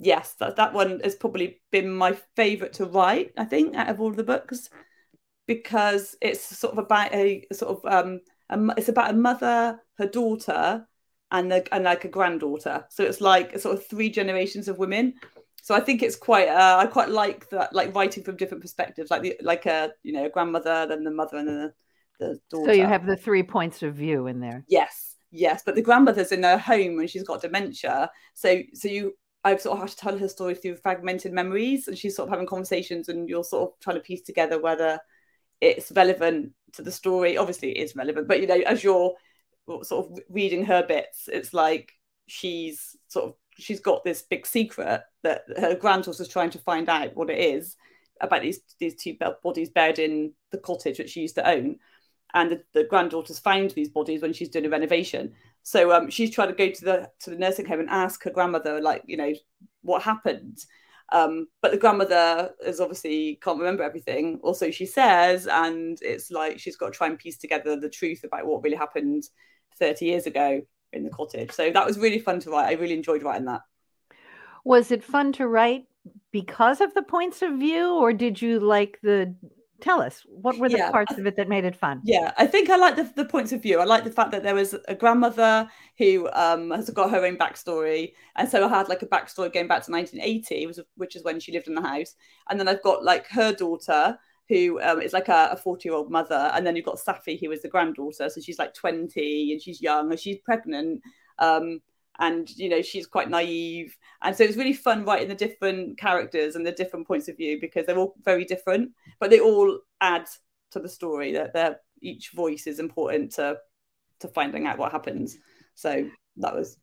yes, 0.00 0.34
that 0.40 0.56
that 0.56 0.72
one 0.72 1.00
has 1.04 1.14
probably 1.14 1.60
been 1.70 1.90
my 1.90 2.16
favourite 2.34 2.72
to 2.74 2.86
write. 2.86 3.32
I 3.36 3.44
think 3.44 3.76
out 3.76 3.88
of 3.88 4.00
all 4.00 4.08
of 4.08 4.16
the 4.16 4.24
books 4.24 4.70
because 5.46 6.16
it's 6.20 6.56
sort 6.56 6.72
of 6.72 6.78
about 6.78 7.12
a 7.12 7.44
sort 7.52 7.76
of 7.76 7.92
um, 7.92 8.20
a, 8.48 8.74
it's 8.76 8.88
about 8.88 9.10
a 9.10 9.16
mother, 9.16 9.80
her 9.98 10.06
daughter, 10.06 10.86
and 11.30 11.52
a, 11.52 11.74
and 11.74 11.84
like 11.84 12.04
a 12.04 12.08
granddaughter. 12.08 12.86
So 12.90 13.04
it's 13.04 13.20
like 13.20 13.58
sort 13.58 13.76
of 13.76 13.86
three 13.86 14.10
generations 14.10 14.68
of 14.68 14.78
women. 14.78 15.14
So 15.62 15.74
I 15.74 15.80
think 15.80 16.02
it's 16.02 16.16
quite 16.16 16.48
uh, 16.48 16.78
I 16.78 16.86
quite 16.86 17.10
like 17.10 17.50
that 17.50 17.72
like 17.74 17.94
writing 17.94 18.24
from 18.24 18.36
different 18.36 18.62
perspectives, 18.62 19.10
like 19.10 19.22
the 19.22 19.36
like 19.42 19.66
a 19.66 19.92
you 20.02 20.12
know 20.12 20.26
a 20.26 20.30
grandmother, 20.30 20.86
then 20.88 21.04
the 21.04 21.10
mother, 21.10 21.36
and 21.36 21.48
then 21.48 21.72
the, 22.18 22.26
the 22.26 22.40
daughter. 22.50 22.72
So 22.72 22.72
you 22.72 22.86
have 22.86 23.06
the 23.06 23.16
three 23.16 23.42
points 23.42 23.82
of 23.82 23.94
view 23.94 24.26
in 24.26 24.40
there. 24.40 24.64
Yes, 24.68 25.16
yes, 25.30 25.62
but 25.64 25.74
the 25.74 25.82
grandmother's 25.82 26.32
in 26.32 26.42
her 26.44 26.58
home 26.58 26.96
when 26.96 27.08
she's 27.08 27.24
got 27.24 27.42
dementia. 27.42 28.10
So 28.34 28.60
so 28.72 28.88
you 28.88 29.14
I've 29.42 29.60
sort 29.60 29.76
of 29.76 29.80
had 29.82 29.90
to 29.90 29.96
tell 29.96 30.18
her 30.18 30.28
story 30.28 30.54
through 30.54 30.76
fragmented 30.76 31.32
memories, 31.32 31.88
and 31.88 31.96
she's 31.96 32.16
sort 32.16 32.28
of 32.28 32.32
having 32.32 32.46
conversations, 32.46 33.08
and 33.08 33.28
you're 33.28 33.44
sort 33.44 33.70
of 33.70 33.80
trying 33.80 33.96
to 33.96 34.02
piece 34.02 34.22
together 34.22 34.60
whether 34.60 35.00
it's 35.60 35.92
relevant 35.92 36.52
to 36.74 36.82
the 36.82 36.92
story. 36.92 37.36
Obviously, 37.36 37.76
it 37.76 37.82
is 37.82 37.96
relevant, 37.96 38.28
but 38.28 38.40
you 38.40 38.46
know, 38.46 38.60
as 38.66 38.84
you're 38.84 39.14
sort 39.82 40.06
of 40.06 40.18
reading 40.28 40.64
her 40.64 40.84
bits, 40.86 41.28
it's 41.32 41.54
like 41.54 41.92
she's 42.26 42.96
sort 43.08 43.26
of 43.26 43.34
she's 43.58 43.80
got 43.80 44.04
this 44.04 44.22
big 44.22 44.46
secret 44.46 45.02
that 45.22 45.42
her 45.58 45.74
granddaughter's 45.74 46.28
trying 46.28 46.50
to 46.50 46.58
find 46.58 46.88
out 46.88 47.14
what 47.16 47.30
it 47.30 47.38
is 47.38 47.76
about 48.20 48.42
these 48.42 48.60
these 48.78 48.94
two 48.94 49.16
bodies 49.42 49.70
buried 49.70 49.98
in 49.98 50.32
the 50.50 50.58
cottage 50.58 50.98
that 50.98 51.08
she 51.08 51.20
used 51.20 51.34
to 51.36 51.48
own, 51.48 51.76
and 52.34 52.50
the, 52.50 52.62
the 52.72 52.84
granddaughter's 52.84 53.38
found 53.38 53.70
these 53.72 53.88
bodies 53.88 54.22
when 54.22 54.32
she's 54.32 54.48
doing 54.48 54.66
a 54.66 54.70
renovation 54.70 55.32
so 55.62 55.92
um, 55.92 56.10
she's 56.10 56.30
trying 56.30 56.48
to 56.48 56.54
go 56.54 56.70
to 56.70 56.84
the 56.84 57.10
to 57.20 57.30
the 57.30 57.36
nursing 57.36 57.66
home 57.66 57.80
and 57.80 57.90
ask 57.90 58.22
her 58.24 58.30
grandmother, 58.30 58.80
like, 58.80 59.02
you 59.06 59.16
know, 59.16 59.32
what 59.82 60.02
happened. 60.02 60.58
Um, 61.12 61.48
but 61.60 61.72
the 61.72 61.76
grandmother 61.76 62.50
is 62.64 62.80
obviously 62.80 63.38
can't 63.42 63.58
remember 63.58 63.82
everything. 63.82 64.38
Also, 64.42 64.70
she 64.70 64.86
says, 64.86 65.46
and 65.48 65.98
it's 66.02 66.30
like 66.30 66.58
she's 66.58 66.76
got 66.76 66.86
to 66.86 66.92
try 66.92 67.08
and 67.08 67.18
piece 67.18 67.36
together 67.36 67.76
the 67.76 67.88
truth 67.88 68.24
about 68.24 68.46
what 68.46 68.62
really 68.62 68.76
happened 68.76 69.24
30 69.78 70.04
years 70.04 70.26
ago 70.26 70.62
in 70.92 71.04
the 71.04 71.10
cottage. 71.10 71.50
So 71.50 71.70
that 71.70 71.86
was 71.86 71.98
really 71.98 72.20
fun 72.20 72.40
to 72.40 72.50
write. 72.50 72.68
I 72.68 72.80
really 72.80 72.94
enjoyed 72.94 73.22
writing 73.22 73.46
that. 73.46 73.62
Was 74.64 74.92
it 74.92 75.02
fun 75.02 75.32
to 75.32 75.48
write 75.48 75.86
because 76.32 76.80
of 76.80 76.94
the 76.94 77.02
points 77.02 77.42
of 77.42 77.58
view, 77.58 77.94
or 77.94 78.12
did 78.12 78.40
you 78.40 78.60
like 78.60 78.98
the 79.02 79.34
tell 79.80 80.00
us 80.00 80.22
what 80.28 80.58
were 80.58 80.68
the 80.68 80.78
yeah, 80.78 80.90
parts 80.90 81.16
of 81.18 81.26
it 81.26 81.36
that 81.36 81.48
made 81.48 81.64
it 81.64 81.76
fun? 81.76 82.00
Yeah 82.04 82.32
i 82.36 82.46
think 82.46 82.70
i 82.70 82.76
like 82.76 82.96
the, 82.96 83.10
the 83.16 83.24
points 83.24 83.52
of 83.52 83.62
view. 83.62 83.80
I 83.80 83.84
like 83.84 84.04
the 84.04 84.10
fact 84.10 84.30
that 84.32 84.42
there 84.42 84.54
was 84.54 84.74
a 84.88 84.94
grandmother 84.94 85.68
who 85.98 86.28
um, 86.32 86.70
has 86.70 86.90
got 86.90 87.10
her 87.10 87.24
own 87.24 87.36
backstory 87.36 88.12
and 88.36 88.48
so 88.48 88.64
i 88.64 88.68
had 88.68 88.88
like 88.88 89.02
a 89.02 89.06
backstory 89.06 89.52
going 89.52 89.68
back 89.68 89.84
to 89.84 89.92
1980 89.92 90.82
which 90.96 91.16
is 91.16 91.24
when 91.24 91.40
she 91.40 91.52
lived 91.52 91.68
in 91.68 91.74
the 91.74 91.82
house. 91.82 92.14
And 92.48 92.58
then 92.58 92.68
i've 92.68 92.82
got 92.82 93.04
like 93.04 93.26
her 93.28 93.52
daughter 93.52 94.18
who 94.50 94.80
um, 94.82 95.00
is 95.00 95.12
like 95.12 95.28
a 95.28 95.56
40 95.62 95.88
year 95.88 95.94
old 95.94 96.10
mother 96.10 96.50
and 96.54 96.66
then 96.66 96.74
you've 96.74 96.84
got 96.84 96.98
Saffy 96.98 97.38
who 97.40 97.52
is 97.52 97.62
the 97.62 97.68
granddaughter. 97.68 98.28
So 98.28 98.40
she's 98.40 98.58
like 98.58 98.74
20 98.74 99.52
and 99.52 99.62
she's 99.62 99.80
young 99.80 100.10
and 100.10 100.18
she's 100.18 100.38
pregnant 100.44 101.02
um, 101.38 101.80
and 102.20 102.48
you 102.56 102.68
know 102.68 102.82
she's 102.82 103.06
quite 103.06 103.30
naive. 103.30 103.96
And 104.22 104.36
so 104.36 104.44
it's 104.44 104.56
really 104.56 104.74
fun 104.74 105.04
writing 105.04 105.28
the 105.28 105.34
different 105.34 105.98
characters 105.98 106.54
and 106.54 106.64
the 106.64 106.72
different 106.72 107.06
points 107.06 107.28
of 107.28 107.36
view 107.36 107.58
because 107.60 107.86
they're 107.86 107.96
all 107.96 108.14
very 108.22 108.44
different 108.44 108.92
but 109.18 109.30
they 109.30 109.40
all 109.40 109.78
add 110.00 110.28
to 110.72 110.78
the 110.78 110.88
story 110.88 111.32
that 111.32 111.52
they're 111.52 111.80
each 112.02 112.30
voice 112.30 112.66
is 112.66 112.78
important 112.78 113.32
to 113.32 113.56
to 114.20 114.28
finding 114.28 114.66
out 114.66 114.78
what 114.78 114.92
happens. 114.92 115.36
So 115.74 116.08
that 116.36 116.54
was 116.54 116.76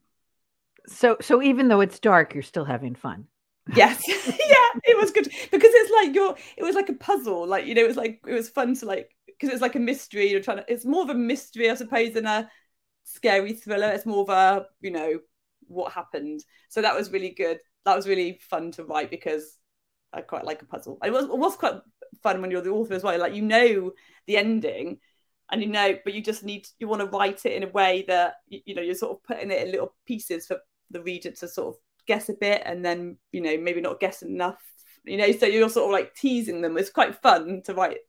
so 0.87 1.17
so 1.21 1.41
even 1.41 1.67
though 1.67 1.81
it's 1.81 1.99
dark 1.99 2.33
you're 2.33 2.43
still 2.43 2.65
having 2.65 2.95
fun. 2.95 3.25
Yes. 3.73 4.03
Yeah 4.47 4.57
it 4.83 4.97
was 4.97 5.11
good. 5.11 5.25
Because 5.25 5.71
it's 5.73 5.91
like 5.91 6.15
you're 6.15 6.35
it 6.57 6.63
was 6.63 6.75
like 6.75 6.89
a 6.89 6.93
puzzle. 6.93 7.47
Like 7.47 7.65
you 7.65 7.75
know 7.75 7.83
it 7.83 7.87
was 7.87 7.97
like 7.97 8.21
it 8.27 8.33
was 8.33 8.49
fun 8.49 8.75
to 8.75 8.85
like 8.85 9.15
because 9.27 9.49
it's 9.49 9.61
like 9.61 9.75
a 9.75 9.79
mystery. 9.79 10.29
You're 10.29 10.41
trying 10.41 10.57
to 10.57 10.65
it's 10.67 10.85
more 10.85 11.03
of 11.03 11.09
a 11.09 11.15
mystery 11.15 11.69
i 11.69 11.75
suppose 11.75 12.13
than 12.13 12.25
a 12.25 12.49
scary 13.07 13.53
thriller. 13.53 13.89
It's 13.89 14.05
more 14.05 14.21
of 14.21 14.29
a, 14.29 14.65
you 14.81 14.91
know, 14.91 15.19
what 15.67 15.93
happened. 15.93 16.43
So 16.69 16.81
that 16.81 16.95
was 16.95 17.11
really 17.11 17.29
good. 17.29 17.59
That 17.85 17.95
was 17.95 18.07
really 18.07 18.39
fun 18.49 18.71
to 18.73 18.83
write 18.83 19.09
because 19.09 19.57
I 20.13 20.21
quite 20.21 20.45
like 20.45 20.61
a 20.61 20.65
puzzle. 20.65 20.97
It 21.03 21.11
was 21.11 21.25
it 21.25 21.37
was 21.37 21.55
quite 21.55 21.75
fun 22.21 22.41
when 22.41 22.51
you're 22.51 22.61
the 22.61 22.71
author 22.71 22.93
as 22.93 23.03
well. 23.03 23.17
Like 23.19 23.33
you 23.33 23.41
know 23.41 23.91
the 24.25 24.37
ending 24.37 24.99
and 25.51 25.61
you 25.61 25.69
know, 25.69 25.97
but 26.03 26.13
you 26.13 26.21
just 26.21 26.43
need 26.43 26.67
you 26.79 26.87
want 26.87 27.01
to 27.01 27.17
write 27.17 27.45
it 27.45 27.53
in 27.53 27.63
a 27.63 27.71
way 27.71 28.03
that 28.07 28.35
you, 28.47 28.59
you 28.65 28.75
know 28.75 28.81
you're 28.81 28.95
sort 28.95 29.17
of 29.17 29.23
putting 29.23 29.51
it 29.51 29.65
in 29.65 29.71
little 29.71 29.93
pieces 30.05 30.45
for 30.45 30.57
the 30.91 31.01
reader 31.01 31.31
to 31.31 31.47
sort 31.47 31.75
of 31.75 31.81
guess 32.05 32.29
a 32.29 32.33
bit 32.33 32.61
and 32.65 32.83
then 32.83 33.17
you 33.31 33.41
know 33.41 33.57
maybe 33.57 33.81
not 33.81 33.99
guess 33.99 34.21
enough. 34.21 34.61
You 35.05 35.17
know, 35.17 35.31
so 35.31 35.45
you're 35.45 35.69
sort 35.69 35.85
of 35.85 35.91
like 35.91 36.13
teasing 36.15 36.61
them. 36.61 36.77
It's 36.77 36.89
quite 36.89 37.21
fun 37.21 37.61
to 37.65 37.73
write 37.73 37.99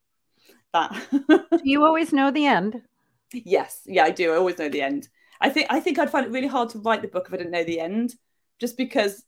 that. 0.73 1.01
Do 1.29 1.61
you 1.63 1.85
always 1.85 2.13
know 2.13 2.33
the 2.33 2.47
end. 2.47 2.83
Yes, 3.33 3.83
yeah, 3.87 4.05
I 4.05 4.11
do. 4.11 4.33
I 4.33 4.37
always 4.37 4.59
know 4.59 4.69
the 4.69 4.83
end. 4.83 5.09
I 5.41 5.51
think 5.51 5.67
I 5.71 5.81
think 5.81 5.99
I'd 5.99 6.11
find 6.11 6.27
it 6.27 6.33
really 6.33 6.49
hard 6.49 6.71
to 6.71 6.79
write 6.79 7.03
the 7.03 7.09
book 7.09 7.27
if 7.29 7.35
I 7.35 7.37
didn't 7.37 7.53
know 7.53 7.65
the 7.65 7.81
end, 7.81 8.15
just 8.59 8.77
because 8.77 9.25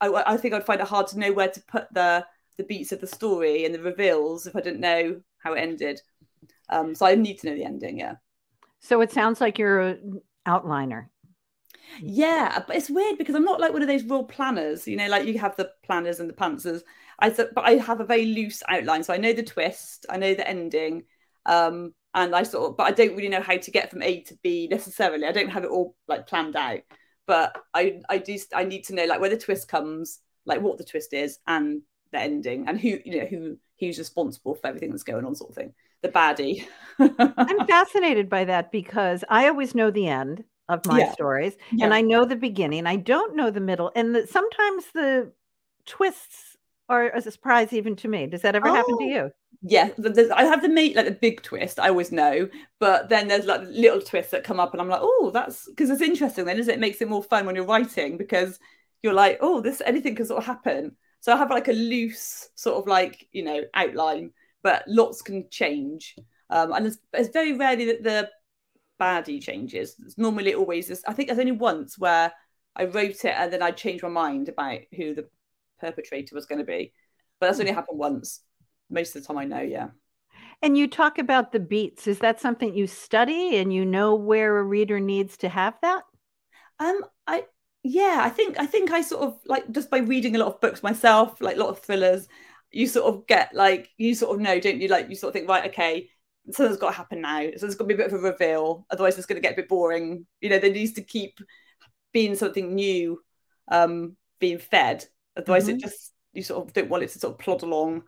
I, 0.00 0.08
I 0.26 0.36
think 0.36 0.54
I'd 0.54 0.66
find 0.66 0.80
it 0.80 0.86
hard 0.86 1.06
to 1.08 1.18
know 1.18 1.32
where 1.32 1.48
to 1.48 1.62
put 1.62 1.92
the 1.92 2.26
the 2.56 2.64
beats 2.64 2.92
of 2.92 3.00
the 3.00 3.06
story 3.06 3.64
and 3.64 3.74
the 3.74 3.80
reveals 3.80 4.46
if 4.46 4.56
I 4.56 4.60
didn't 4.60 4.80
know 4.80 5.20
how 5.38 5.52
it 5.54 5.60
ended. 5.60 6.00
Um, 6.68 6.94
so 6.94 7.06
I 7.06 7.14
need 7.14 7.38
to 7.40 7.48
know 7.48 7.54
the 7.54 7.64
ending. 7.64 7.98
Yeah. 7.98 8.16
So 8.80 9.00
it 9.00 9.12
sounds 9.12 9.40
like 9.40 9.58
you're 9.58 9.80
an 9.80 10.20
outliner. 10.46 11.06
Yeah, 12.00 12.62
but 12.66 12.76
it's 12.76 12.90
weird 12.90 13.18
because 13.18 13.34
I'm 13.34 13.44
not 13.44 13.60
like 13.60 13.72
one 13.72 13.82
of 13.82 13.88
those 13.88 14.04
real 14.04 14.24
planners. 14.24 14.86
You 14.86 14.96
know, 14.96 15.08
like 15.08 15.26
you 15.26 15.38
have 15.38 15.56
the 15.56 15.70
planners 15.84 16.20
and 16.20 16.28
the 16.28 16.34
pantsers. 16.34 16.82
I 17.18 17.30
but 17.30 17.64
I 17.64 17.72
have 17.76 18.00
a 18.00 18.04
very 18.04 18.26
loose 18.26 18.62
outline, 18.68 19.02
so 19.02 19.12
I 19.12 19.18
know 19.18 19.32
the 19.32 19.42
twist, 19.42 20.06
I 20.08 20.18
know 20.18 20.34
the 20.34 20.46
ending, 20.46 21.04
um, 21.46 21.94
and 22.14 22.34
I 22.34 22.42
sort 22.42 22.70
of, 22.70 22.76
but 22.76 22.84
I 22.86 22.90
don't 22.92 23.16
really 23.16 23.28
know 23.28 23.42
how 23.42 23.56
to 23.56 23.70
get 23.70 23.90
from 23.90 24.02
A 24.02 24.20
to 24.22 24.36
B 24.42 24.68
necessarily. 24.70 25.26
I 25.26 25.32
don't 25.32 25.50
have 25.50 25.64
it 25.64 25.70
all 25.70 25.94
like 26.06 26.26
planned 26.26 26.56
out, 26.56 26.80
but 27.26 27.56
I 27.74 28.00
I 28.08 28.18
do 28.18 28.36
I 28.54 28.64
need 28.64 28.84
to 28.84 28.94
know 28.94 29.04
like 29.04 29.20
where 29.20 29.30
the 29.30 29.38
twist 29.38 29.68
comes, 29.68 30.20
like 30.46 30.60
what 30.60 30.78
the 30.78 30.84
twist 30.84 31.12
is, 31.12 31.38
and 31.46 31.82
the 32.12 32.20
ending, 32.20 32.68
and 32.68 32.80
who 32.80 32.98
you 33.04 33.20
know 33.20 33.26
who 33.26 33.58
who's 33.80 33.98
responsible 33.98 34.54
for 34.54 34.66
everything 34.66 34.90
that's 34.90 35.04
going 35.04 35.24
on, 35.24 35.34
sort 35.34 35.50
of 35.50 35.56
thing. 35.56 35.74
The 36.02 36.08
baddie. 36.08 36.66
I'm 37.46 37.60
fascinated 37.66 38.28
by 38.28 38.44
that 38.44 38.70
because 38.72 39.24
I 39.28 39.48
always 39.48 39.74
know 39.74 39.90
the 39.90 40.08
end 40.08 40.44
of 40.68 40.84
my 40.84 41.02
Yeah. 41.02 41.14
stories 41.14 41.56
Yeah. 41.70 41.80
and 41.80 41.94
I 41.94 42.00
know 42.02 42.24
the 42.24 42.36
beginning. 42.36 42.86
I 42.86 42.96
don't 42.96 43.34
know 43.36 43.50
the 43.50 43.60
middle, 43.60 43.90
and 43.94 44.14
the, 44.14 44.26
sometimes 44.26 44.84
the 44.92 45.32
twists 45.86 46.47
are 46.88 47.10
a 47.10 47.20
surprise 47.20 47.72
even 47.72 47.96
to 47.96 48.08
me. 48.08 48.26
Does 48.26 48.42
that 48.42 48.54
ever 48.54 48.68
happen 48.68 48.96
to 48.98 49.04
Oh. 49.04 49.08
you? 49.08 49.32
yeah, 49.62 49.90
I 50.34 50.44
have 50.44 50.62
the 50.62 50.68
mate 50.68 50.94
like 50.94 51.06
the 51.06 51.10
big 51.12 51.42
twist. 51.42 51.80
I 51.80 51.88
always 51.88 52.12
know, 52.12 52.48
but 52.78 53.08
then 53.08 53.26
there's 53.28 53.46
like 53.46 53.62
little 53.64 54.00
twists 54.00 54.30
that 54.32 54.44
come 54.44 54.60
up, 54.60 54.72
and 54.72 54.80
I'm 54.80 54.88
like, 54.88 55.00
oh, 55.02 55.30
that's 55.34 55.68
because 55.68 55.90
it's 55.90 56.02
interesting. 56.02 56.44
Then, 56.44 56.58
isn't 56.58 56.70
it? 56.72 56.76
It 56.76 56.80
makes 56.80 57.00
it 57.02 57.08
more 57.08 57.22
fun 57.24 57.44
when 57.46 57.56
you're 57.56 57.64
writing 57.66 58.16
because 58.18 58.58
you're 59.02 59.14
like, 59.14 59.38
oh, 59.40 59.60
this 59.60 59.82
anything 59.84 60.14
can 60.14 60.26
sort 60.26 60.38
of 60.38 60.46
happen. 60.46 60.96
So 61.20 61.32
I 61.32 61.36
have 61.36 61.50
like 61.50 61.68
a 61.68 61.72
loose 61.72 62.48
sort 62.54 62.76
of 62.78 62.86
like 62.86 63.26
you 63.32 63.42
know 63.44 63.64
outline, 63.74 64.32
but 64.62 64.84
lots 64.86 65.22
can 65.22 65.48
change. 65.50 66.14
Um, 66.50 66.72
and 66.72 66.86
it's, 66.86 66.98
it's 67.12 67.28
very 67.30 67.54
rarely 67.54 67.86
that 67.86 68.02
the 68.04 68.30
baddie 69.00 69.42
changes. 69.42 69.96
It's 70.04 70.18
normally 70.18 70.54
always 70.54 70.88
this. 70.88 71.02
I 71.06 71.12
think 71.12 71.28
there's 71.28 71.38
only 71.38 71.52
once 71.52 71.98
where 71.98 72.32
I 72.76 72.84
wrote 72.84 73.24
it 73.24 73.34
and 73.36 73.52
then 73.52 73.62
I 73.62 73.70
changed 73.70 74.02
my 74.02 74.08
mind 74.08 74.48
about 74.48 74.80
who 74.96 75.14
the 75.14 75.28
perpetrator 75.80 76.34
was 76.34 76.46
going 76.46 76.58
to 76.58 76.64
be, 76.64 76.92
but 77.40 77.46
that's 77.46 77.60
only 77.60 77.72
happened 77.72 77.98
once. 77.98 78.40
Most 78.90 79.14
of 79.14 79.22
the 79.22 79.26
time, 79.26 79.38
I 79.38 79.44
know. 79.44 79.60
Yeah. 79.60 79.88
And 80.62 80.76
you 80.76 80.88
talk 80.88 81.18
about 81.18 81.52
the 81.52 81.60
beats. 81.60 82.06
Is 82.06 82.18
that 82.20 82.40
something 82.40 82.74
you 82.74 82.86
study 82.86 83.56
and 83.56 83.72
you 83.72 83.84
know 83.84 84.14
where 84.14 84.58
a 84.58 84.62
reader 84.62 84.98
needs 84.98 85.36
to 85.38 85.48
have 85.48 85.74
that? 85.82 86.02
Um, 86.80 87.04
I 87.26 87.44
yeah, 87.82 88.20
I 88.22 88.30
think 88.30 88.58
I 88.58 88.66
think 88.66 88.90
I 88.90 89.02
sort 89.02 89.22
of 89.22 89.38
like 89.46 89.70
just 89.70 89.90
by 89.90 89.98
reading 89.98 90.34
a 90.34 90.38
lot 90.38 90.48
of 90.48 90.60
books 90.60 90.82
myself, 90.82 91.40
like 91.40 91.56
a 91.56 91.60
lot 91.60 91.70
of 91.70 91.80
thrillers, 91.80 92.28
you 92.70 92.86
sort 92.86 93.14
of 93.14 93.26
get 93.26 93.54
like 93.54 93.90
you 93.96 94.14
sort 94.14 94.34
of 94.34 94.40
know, 94.40 94.58
don't 94.60 94.80
you? 94.80 94.88
Like 94.88 95.08
you 95.08 95.14
sort 95.14 95.30
of 95.30 95.34
think, 95.34 95.48
right, 95.48 95.70
okay, 95.70 96.10
something's 96.50 96.78
got 96.78 96.90
to 96.90 96.96
happen 96.96 97.20
now. 97.20 97.40
So 97.40 97.66
there's 97.66 97.74
got 97.76 97.84
to 97.84 97.88
be 97.88 97.94
a 97.94 97.96
bit 97.96 98.12
of 98.12 98.14
a 98.14 98.18
reveal, 98.18 98.86
otherwise 98.90 99.16
it's 99.16 99.26
going 99.26 99.40
to 99.40 99.46
get 99.46 99.52
a 99.52 99.56
bit 99.56 99.68
boring. 99.68 100.26
You 100.40 100.50
know, 100.50 100.58
there 100.58 100.72
needs 100.72 100.92
to 100.94 101.02
keep 101.02 101.38
being 102.12 102.34
something 102.34 102.74
new, 102.74 103.20
um, 103.68 104.16
being 104.40 104.58
fed. 104.58 105.04
Otherwise, 105.38 105.68
it 105.68 105.78
just 105.78 106.12
you 106.32 106.42
sort 106.42 106.66
of 106.66 106.72
don't 106.72 106.88
want 106.90 107.04
it 107.04 107.10
to 107.10 107.18
sort 107.18 107.34
of 107.34 107.38
plod 107.38 107.62
along. 107.62 108.02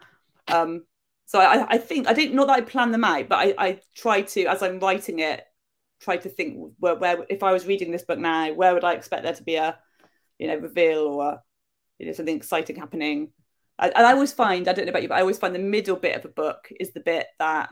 Um, 0.48 0.84
so 1.26 1.38
I, 1.40 1.74
I 1.74 1.78
think 1.78 2.08
I 2.08 2.12
didn't 2.12 2.34
not 2.34 2.48
that 2.48 2.58
I 2.58 2.60
plan 2.62 2.90
them 2.90 3.04
out, 3.04 3.28
but 3.28 3.36
I, 3.36 3.54
I 3.56 3.80
try 3.94 4.22
to 4.22 4.46
as 4.46 4.62
I'm 4.62 4.80
writing 4.80 5.20
it, 5.20 5.44
try 6.00 6.16
to 6.16 6.28
think 6.28 6.72
where, 6.78 6.96
where 6.96 7.24
if 7.28 7.42
I 7.42 7.52
was 7.52 7.66
reading 7.66 7.92
this 7.92 8.02
book 8.02 8.18
now, 8.18 8.52
where 8.52 8.74
would 8.74 8.84
I 8.84 8.94
expect 8.94 9.22
there 9.22 9.34
to 9.34 9.42
be 9.42 9.56
a 9.56 9.78
you 10.38 10.48
know 10.48 10.56
reveal 10.56 11.06
or 11.06 11.24
a, 11.24 11.42
you 11.98 12.06
know 12.06 12.12
something 12.12 12.36
exciting 12.36 12.76
happening. 12.76 13.30
I, 13.78 13.88
and 13.88 14.06
I 14.06 14.12
always 14.12 14.32
find 14.32 14.66
I 14.66 14.72
don't 14.72 14.86
know 14.86 14.90
about 14.90 15.02
you, 15.02 15.08
but 15.08 15.18
I 15.18 15.20
always 15.20 15.38
find 15.38 15.54
the 15.54 15.60
middle 15.60 15.96
bit 15.96 16.16
of 16.16 16.24
a 16.24 16.28
book 16.28 16.68
is 16.80 16.92
the 16.92 17.00
bit 17.00 17.28
that 17.38 17.70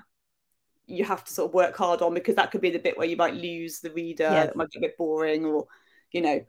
you 0.87 1.05
have 1.05 1.23
to 1.25 1.33
sort 1.33 1.51
of 1.51 1.55
work 1.55 1.77
hard 1.77 2.01
on 2.01 2.15
because 2.15 2.37
that 2.37 2.51
could 2.51 2.63
be 2.63 2.71
the 2.71 2.79
bit 2.79 2.97
where 2.97 3.07
you 3.07 3.17
might 3.17 3.35
lose 3.35 3.81
the 3.81 3.91
reader. 3.91 4.25
It 4.45 4.57
might 4.57 4.71
get 4.71 4.79
a 4.79 4.87
bit 4.87 4.97
boring, 4.97 5.45
or 5.45 5.67
you 6.13 6.21
know, 6.21 6.45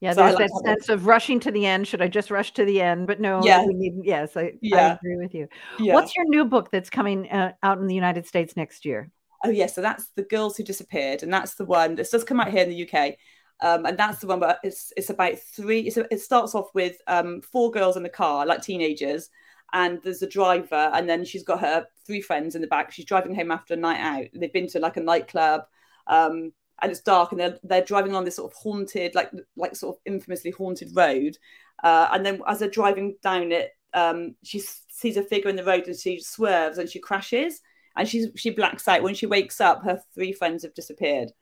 Yeah, 0.00 0.12
So 0.12 0.22
there's 0.22 0.34
like 0.34 0.50
that 0.50 0.64
sense 0.66 0.88
of 0.90 1.06
rushing 1.06 1.40
to 1.40 1.50
the 1.50 1.64
end. 1.64 1.86
Should 1.88 2.02
I 2.02 2.08
just 2.08 2.30
rush 2.30 2.52
to 2.54 2.64
the 2.64 2.82
end? 2.82 3.06
But 3.06 3.20
no, 3.20 3.44
Yeah. 3.44 3.64
we 3.64 3.74
need, 3.74 3.94
yes, 4.02 4.36
I, 4.36 4.52
I 4.72 4.92
agree 4.92 5.16
with 5.16 5.34
you. 5.34 5.48
yeah. 5.80 5.94
What's 5.94 6.14
your 6.14 6.26
new 6.26 6.44
book 6.44 6.70
that's 6.70 6.90
coming 6.90 7.30
uh, 7.30 7.52
out 7.62 7.78
in 7.78 7.86
the 7.86 7.94
United 7.94 8.26
States 8.26 8.56
next 8.56 8.84
year? 8.84 9.10
Oh 9.44 9.50
yeah, 9.50 9.66
so 9.66 9.80
that's 9.80 10.08
the 10.16 10.22
girls 10.22 10.56
who 10.56 10.64
disappeared, 10.64 11.22
and 11.22 11.32
that's 11.32 11.54
the 11.54 11.64
one 11.64 11.94
that 11.96 12.10
does 12.10 12.24
come 12.24 12.40
out 12.40 12.50
here 12.50 12.64
in 12.64 12.70
the 12.70 12.88
UK, 12.88 13.16
um, 13.60 13.86
and 13.86 13.96
that's 13.96 14.18
the 14.18 14.26
one 14.26 14.40
where 14.40 14.58
it's 14.64 14.92
it's 14.96 15.10
about 15.10 15.38
three. 15.38 15.80
It's 15.80 15.96
a, 15.98 16.12
it 16.12 16.20
starts 16.20 16.54
off 16.54 16.68
with 16.74 16.96
um, 17.06 17.42
four 17.42 17.70
girls 17.70 17.96
in 17.96 18.02
the 18.02 18.08
car, 18.08 18.44
like 18.46 18.62
teenagers, 18.62 19.28
and 19.72 20.00
there's 20.02 20.22
a 20.22 20.28
driver, 20.28 20.90
and 20.94 21.08
then 21.08 21.24
she's 21.24 21.44
got 21.44 21.60
her 21.60 21.86
three 22.06 22.22
friends 22.22 22.54
in 22.54 22.60
the 22.60 22.66
back. 22.66 22.90
She's 22.92 23.04
driving 23.04 23.34
home 23.34 23.50
after 23.50 23.74
a 23.74 23.76
night 23.76 24.00
out. 24.00 24.26
They've 24.34 24.52
been 24.52 24.68
to 24.68 24.78
like 24.80 24.96
a 24.96 25.00
nightclub, 25.00 25.62
um, 26.06 26.52
and 26.82 26.90
it's 26.90 27.00
dark, 27.00 27.32
and 27.32 27.40
they're 27.40 27.58
they're 27.62 27.84
driving 27.84 28.12
along 28.12 28.24
this 28.24 28.36
sort 28.36 28.52
of 28.52 28.58
haunted, 28.58 29.14
like 29.14 29.30
like 29.56 29.76
sort 29.76 29.96
of 29.96 30.02
infamously 30.04 30.50
haunted 30.50 30.94
road, 30.94 31.38
uh, 31.82 32.08
and 32.12 32.24
then 32.24 32.40
as 32.46 32.58
they're 32.58 32.68
driving 32.68 33.16
down 33.22 33.52
it, 33.52 33.72
um, 33.94 34.34
she 34.42 34.60
sees 34.88 35.16
a 35.16 35.22
figure 35.22 35.50
in 35.50 35.56
the 35.56 35.64
road, 35.64 35.86
and 35.86 35.96
she 35.96 36.20
swerves 36.20 36.78
and 36.78 36.88
she 36.88 36.98
crashes. 36.98 37.60
And 37.98 38.06
she's 38.06 38.28
she 38.36 38.50
blacks 38.50 38.88
out. 38.88 39.02
When 39.02 39.14
she 39.14 39.26
wakes 39.26 39.60
up 39.60 39.82
her 39.84 40.00
three 40.14 40.32
friends 40.32 40.62
have 40.64 40.74
disappeared. 40.74 41.32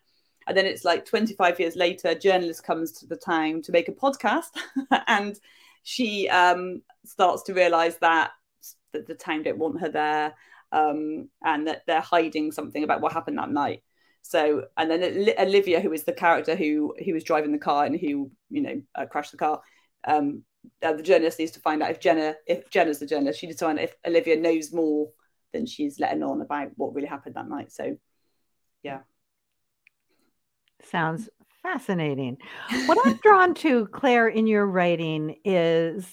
And 0.46 0.56
then 0.56 0.66
it's 0.66 0.84
like 0.84 1.06
25 1.06 1.58
years 1.58 1.74
later 1.74 2.08
a 2.08 2.14
journalist 2.14 2.64
comes 2.64 2.92
to 2.92 3.06
the 3.06 3.16
town 3.16 3.62
to 3.62 3.72
make 3.72 3.88
a 3.88 3.92
podcast. 3.92 4.50
And 5.06 5.38
she 5.82 6.28
um, 6.28 6.82
starts 7.04 7.44
to 7.44 7.54
realize 7.54 7.96
that, 7.98 8.32
that 8.92 9.06
the 9.06 9.14
town 9.14 9.42
don't 9.42 9.58
want 9.58 9.80
her 9.80 9.88
there 9.88 10.34
um, 10.72 11.28
and 11.42 11.68
that 11.68 11.82
they're 11.86 12.00
hiding 12.00 12.52
something 12.52 12.84
about 12.84 13.00
what 13.00 13.12
happened 13.12 13.38
that 13.38 13.50
night 13.50 13.82
so 14.26 14.64
and 14.76 14.90
then 14.90 15.28
olivia 15.38 15.80
who 15.80 15.92
is 15.92 16.04
the 16.04 16.12
character 16.12 16.56
who 16.56 16.94
who 17.04 17.12
was 17.12 17.24
driving 17.24 17.52
the 17.52 17.58
car 17.58 17.84
and 17.84 18.00
who 18.00 18.30
you 18.50 18.62
know 18.62 18.82
uh, 18.94 19.04
crashed 19.06 19.32
the 19.32 19.36
car 19.36 19.60
um, 20.06 20.42
uh, 20.82 20.94
the 20.94 21.02
journalist 21.02 21.38
needs 21.38 21.52
to 21.52 21.60
find 21.60 21.82
out 21.82 21.90
if 21.90 22.00
jenna 22.00 22.34
if 22.46 22.68
jenna's 22.70 22.98
the 22.98 23.06
journalist 23.06 23.38
she 23.38 23.46
needs 23.46 23.58
to 23.58 23.66
find 23.66 23.78
out 23.78 23.84
if 23.84 23.94
olivia 24.06 24.36
knows 24.36 24.72
more 24.72 25.08
than 25.54 25.64
she's 25.64 25.98
letting 25.98 26.22
on 26.22 26.42
about 26.42 26.72
what 26.76 26.94
really 26.94 27.08
happened 27.08 27.36
that 27.36 27.48
night. 27.48 27.72
So, 27.72 27.96
yeah. 28.82 28.98
Sounds 30.82 31.30
fascinating. 31.62 32.36
What 32.84 32.98
I'm 33.06 33.18
drawn 33.22 33.54
to, 33.54 33.86
Claire, 33.86 34.28
in 34.28 34.46
your 34.46 34.66
writing 34.66 35.36
is, 35.46 36.06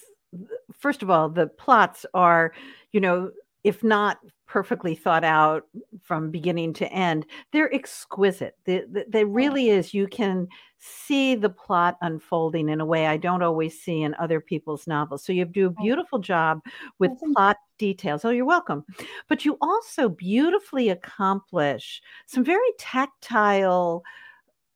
first 0.80 1.04
of 1.04 1.10
all, 1.10 1.28
the 1.28 1.48
plots 1.48 2.06
are, 2.14 2.54
you 2.94 3.02
know, 3.02 3.32
if 3.64 3.84
not 3.84 4.20
perfectly 4.48 4.96
thought 4.96 5.24
out 5.24 5.64
from 6.02 6.30
beginning 6.30 6.74
to 6.74 6.92
end, 6.92 7.26
they're 7.54 7.74
exquisite. 7.74 8.58
They, 8.66 8.84
they, 8.90 9.06
they 9.08 9.24
really 9.24 9.70
is. 9.70 9.94
You 9.94 10.08
can 10.08 10.48
see 10.78 11.36
the 11.36 11.50
plot 11.50 11.96
unfolding 12.02 12.68
in 12.68 12.82
a 12.82 12.86
way 12.86 13.08
I 13.08 13.18
don't 13.18 13.44
always 13.44 13.80
see 13.80 14.02
in 14.02 14.16
other 14.16 14.42
people's 14.42 14.88
novels. 14.88 15.24
So 15.24 15.32
you 15.32 15.46
do 15.46 15.68
a 15.68 15.70
oh. 15.70 15.82
beautiful 15.82 16.20
job 16.20 16.62
with 17.00 17.12
Oh, 17.24 17.34
plot 17.34 17.58
details. 17.78 18.26
Oh, 18.26 18.30
you're 18.30 18.46
welcome. 18.46 18.84
But 19.30 19.46
you 19.46 19.58
also 19.62 20.10
beautifully 20.10 20.90
accomplish 20.90 22.02
some 22.26 22.44
very 22.44 22.72
tactile 22.78 24.04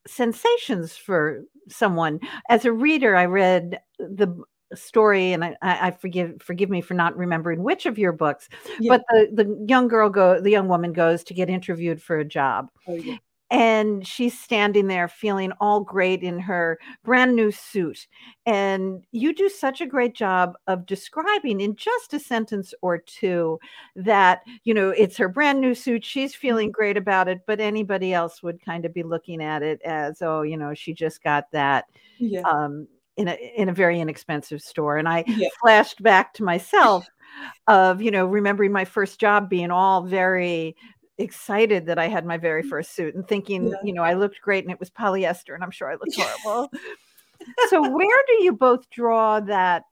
sensations 0.07 0.95
for 0.95 1.43
someone. 1.67 2.19
As 2.49 2.65
a 2.65 2.71
reader, 2.71 3.15
I 3.15 3.25
read 3.25 3.79
the 3.99 4.43
story 4.75 5.33
and 5.33 5.43
I, 5.43 5.55
I 5.61 5.91
forgive 5.91 6.41
forgive 6.41 6.69
me 6.69 6.81
for 6.81 6.93
not 6.93 7.17
remembering 7.17 7.63
which 7.63 7.85
of 7.85 7.97
your 7.97 8.11
books 8.11 8.49
Yeah. 8.79 8.97
but 8.97 9.03
the 9.09 9.29
the 9.43 9.65
young 9.67 9.87
girl 9.87 10.09
go 10.09 10.39
the 10.39 10.51
young 10.51 10.67
woman 10.67 10.93
goes 10.93 11.23
to 11.25 11.33
get 11.33 11.49
interviewed 11.49 12.01
for 12.01 12.17
a 12.17 12.25
job 12.25 12.69
Oh, 12.87 12.93
yeah. 12.95 13.17
and 13.51 14.05
she's 14.07 14.37
standing 14.39 14.87
there 14.87 15.07
feeling 15.07 15.51
all 15.61 15.79
great 15.81 16.23
in 16.23 16.39
her 16.39 16.79
brand 17.03 17.35
new 17.35 17.51
suit 17.51 18.07
and 18.47 19.03
you 19.11 19.33
do 19.33 19.49
such 19.49 19.81
a 19.81 19.85
great 19.85 20.15
job 20.15 20.53
of 20.67 20.85
describing 20.85 21.61
in 21.61 21.75
just 21.75 22.13
a 22.13 22.19
sentence 22.19 22.73
or 22.81 22.97
two 22.97 23.59
that 23.95 24.41
you 24.63 24.73
know 24.73 24.89
it's 24.89 25.17
her 25.17 25.29
brand 25.29 25.61
new 25.61 25.75
suit 25.75 26.03
she's 26.03 26.33
feeling 26.33 26.71
great 26.71 26.97
about 26.97 27.27
it 27.27 27.41
but 27.45 27.59
anybody 27.59 28.13
else 28.13 28.41
would 28.41 28.63
kind 28.65 28.83
of 28.85 28.93
be 28.93 29.03
looking 29.03 29.41
at 29.43 29.61
it 29.61 29.79
as 29.83 30.21
oh 30.23 30.41
you 30.41 30.57
know 30.57 30.73
she 30.73 30.93
just 30.93 31.23
got 31.23 31.49
that 31.51 31.85
Yeah. 32.17 32.41
um 32.41 32.87
in 33.17 33.27
a 33.27 33.53
in 33.55 33.69
a 33.69 33.73
very 33.73 33.99
inexpensive 33.99 34.61
store 34.61 34.97
and 34.97 35.07
i 35.07 35.23
Yeah. 35.27 35.47
flashed 35.61 36.03
back 36.03 36.33
to 36.35 36.43
myself 36.43 37.05
of 37.67 38.01
you 38.01 38.11
know 38.11 38.25
remembering 38.25 38.71
my 38.71 38.85
first 38.85 39.19
job 39.19 39.49
being 39.49 39.71
all 39.71 40.03
very 40.03 40.75
excited 41.17 41.85
that 41.85 41.97
I 41.97 42.07
had 42.07 42.25
my 42.25 42.37
very 42.37 42.63
mm. 42.63 42.69
first 42.69 42.93
suit 42.95 43.15
and 43.15 43.27
thinking, 43.27 43.69
Yeah. 43.69 43.77
you 43.83 43.93
know, 43.93 44.03
I 44.03 44.13
looked 44.13 44.41
great 44.41 44.63
and 44.63 44.71
it 44.71 44.79
was 44.79 44.89
polyester 44.89 45.55
and 45.55 45.63
I'm 45.63 45.71
sure 45.71 45.89
I 45.89 45.93
looked 45.95 46.15
horrible. 46.15 46.71
so 47.69 47.89
where 47.89 48.23
do 48.27 48.43
you 48.43 48.51
both 48.51 48.89
draw 48.89 49.39
that 49.41 49.83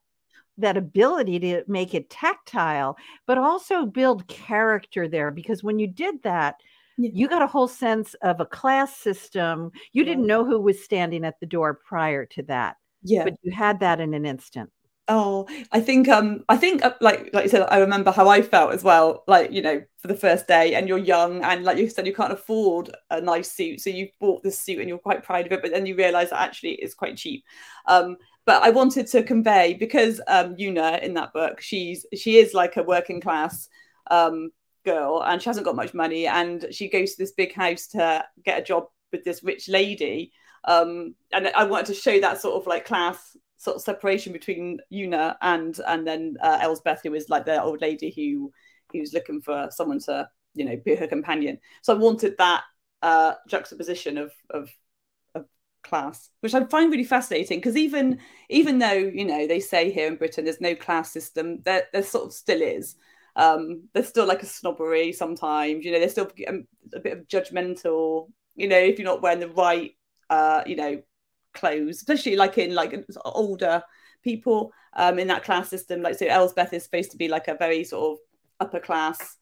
that 0.57 0.77
ability 0.77 1.39
to 1.39 1.63
make 1.67 1.93
it 1.93 2.09
tactile 2.09 2.95
but 3.25 3.37
also 3.37 3.85
build 3.85 4.27
character 4.27 5.07
there 5.07 5.31
because 5.31 5.63
when 5.63 5.79
you 5.79 5.87
did 5.87 6.21
that 6.23 6.61
Yeah. 6.97 7.09
you 7.13 7.27
got 7.27 7.41
a 7.41 7.47
whole 7.47 7.67
sense 7.67 8.13
of 8.21 8.39
a 8.39 8.45
class 8.45 8.95
system 8.95 9.71
you 9.93 10.05
didn't 10.05 10.27
know 10.27 10.45
who 10.45 10.61
was 10.61 10.83
standing 10.83 11.25
at 11.25 11.39
the 11.39 11.47
door 11.47 11.73
prior 11.73 12.25
to 12.27 12.43
that 12.43 12.77
Yeah. 13.03 13.25
But 13.25 13.35
you 13.41 13.51
had 13.51 13.79
that 13.81 13.99
in 13.99 14.13
an 14.13 14.25
instant. 14.25 14.71
Oh, 15.09 15.47
I 15.73 15.81
think 15.81 16.07
um 16.07 16.45
I 16.47 16.55
think 16.55 16.83
uh, 16.83 16.93
like 17.01 17.29
like 17.33 17.43
you 17.43 17.49
said 17.49 17.67
I 17.69 17.79
remember 17.79 18.09
how 18.09 18.29
I 18.29 18.41
felt 18.41 18.71
as 18.71 18.85
well 18.85 19.25
like 19.27 19.51
you 19.51 19.61
know 19.61 19.83
for 19.97 20.07
the 20.07 20.15
first 20.15 20.47
day 20.47 20.75
and 20.75 20.87
you're 20.87 20.97
young 20.97 21.43
and 21.43 21.65
like 21.65 21.77
you 21.77 21.89
said 21.89 22.07
you 22.07 22.13
can't 22.15 22.31
afford 22.31 22.89
a 23.09 23.19
nice 23.19 23.51
suit 23.51 23.81
so 23.81 23.89
you 23.89 24.07
bought 24.21 24.43
this 24.43 24.57
suit 24.57 24.79
and 24.79 24.87
you're 24.87 24.97
quite 24.97 25.23
proud 25.23 25.45
of 25.45 25.51
it 25.51 25.61
but 25.61 25.71
then 25.71 25.85
you 25.85 25.97
realize 25.97 26.29
that 26.29 26.39
actually 26.39 26.71
it's 26.75 26.93
quite 26.93 27.17
cheap 27.17 27.43
um 27.87 28.15
but 28.45 28.63
I 28.63 28.69
wanted 28.69 29.07
to 29.07 29.23
convey 29.23 29.73
because 29.73 30.21
um 30.27 30.55
Una 30.57 30.99
in 31.03 31.15
that 31.15 31.33
book 31.33 31.59
she's 31.59 32.05
she 32.15 32.37
is 32.37 32.53
like 32.53 32.77
a 32.77 32.83
working 32.83 33.19
class 33.19 33.67
um 34.09 34.51
girl 34.85 35.21
and 35.25 35.41
she 35.41 35.49
hasn't 35.49 35.65
got 35.65 35.75
much 35.75 35.93
money 35.93 36.27
and 36.27 36.65
she 36.71 36.87
goes 36.87 37.11
to 37.11 37.17
this 37.17 37.33
big 37.33 37.53
house 37.53 37.87
to 37.87 38.23
get 38.45 38.59
a 38.59 38.63
job 38.63 38.85
with 39.11 39.25
this 39.25 39.43
rich 39.43 39.67
lady 39.67 40.31
um 40.65 41.15
and 41.31 41.47
I 41.49 41.63
wanted 41.65 41.87
to 41.87 41.93
show 41.93 42.19
that 42.19 42.41
sort 42.41 42.61
of 42.61 42.67
like 42.67 42.85
class 42.85 43.35
sort 43.63 43.77
of 43.77 43.81
separation 43.81 44.33
between 44.33 44.79
Una 44.91 45.37
and 45.41 45.79
and 45.87 46.05
then 46.05 46.35
uh, 46.41 46.59
Elspeth, 46.61 47.01
who 47.03 47.13
is 47.13 47.29
like 47.29 47.45
the 47.45 47.61
old 47.61 47.81
lady 47.81 48.11
who 48.15 48.51
who's 48.91 49.13
looking 49.13 49.41
for 49.41 49.69
someone 49.71 49.99
to 49.99 50.29
you 50.53 50.65
know 50.65 50.75
be 50.83 50.95
her 50.95 51.07
companion. 51.07 51.57
So 51.81 51.95
I 51.95 51.97
wanted 51.97 52.35
that 52.37 52.63
uh, 53.01 53.33
juxtaposition 53.47 54.17
of 54.17 54.33
of 54.49 54.69
of 55.33 55.45
class, 55.83 56.29
which 56.41 56.53
I 56.53 56.65
find 56.65 56.91
really 56.91 57.05
fascinating 57.05 57.59
because 57.59 57.77
even 57.77 58.19
even 58.49 58.79
though 58.79 58.91
you 58.91 59.25
know 59.25 59.47
they 59.47 59.61
say 59.61 59.91
here 59.91 60.07
in 60.07 60.17
Britain 60.17 60.43
there's 60.43 60.61
no 60.61 60.75
class 60.75 61.11
system, 61.11 61.61
there 61.63 61.83
there 61.93 62.03
sort 62.03 62.25
of 62.25 62.33
still 62.33 62.61
is. 62.61 62.95
Um, 63.35 63.87
there's 63.93 64.09
still 64.09 64.27
like 64.27 64.43
a 64.43 64.45
snobbery 64.45 65.11
sometimes, 65.11 65.83
you 65.83 65.91
know. 65.91 65.99
There's 65.99 66.11
still 66.11 66.31
a 66.93 66.99
bit 66.99 67.17
of 67.17 67.27
judgmental, 67.27 68.27
you 68.55 68.67
know, 68.67 68.77
if 68.77 68.99
you're 68.99 69.07
not 69.07 69.23
wearing 69.23 69.39
the 69.39 69.49
right, 69.49 69.95
uh, 70.29 70.63
you 70.65 70.75
know, 70.75 71.01
clothes, 71.53 71.97
especially 71.97 72.35
like 72.35 72.57
in 72.57 72.73
like 72.73 73.05
older 73.25 73.83
people 74.23 74.71
um, 74.95 75.19
in 75.19 75.27
that 75.27 75.43
class 75.43 75.69
system. 75.69 76.01
Like 76.01 76.15
so, 76.15 76.25
Elspeth 76.25 76.73
is 76.73 76.83
supposed 76.83 77.11
to 77.11 77.17
be 77.17 77.27
like 77.27 77.47
a 77.47 77.55
very 77.55 77.83
sort 77.83 78.13
of 78.13 78.17
upper 78.59 78.79
class 78.79 79.37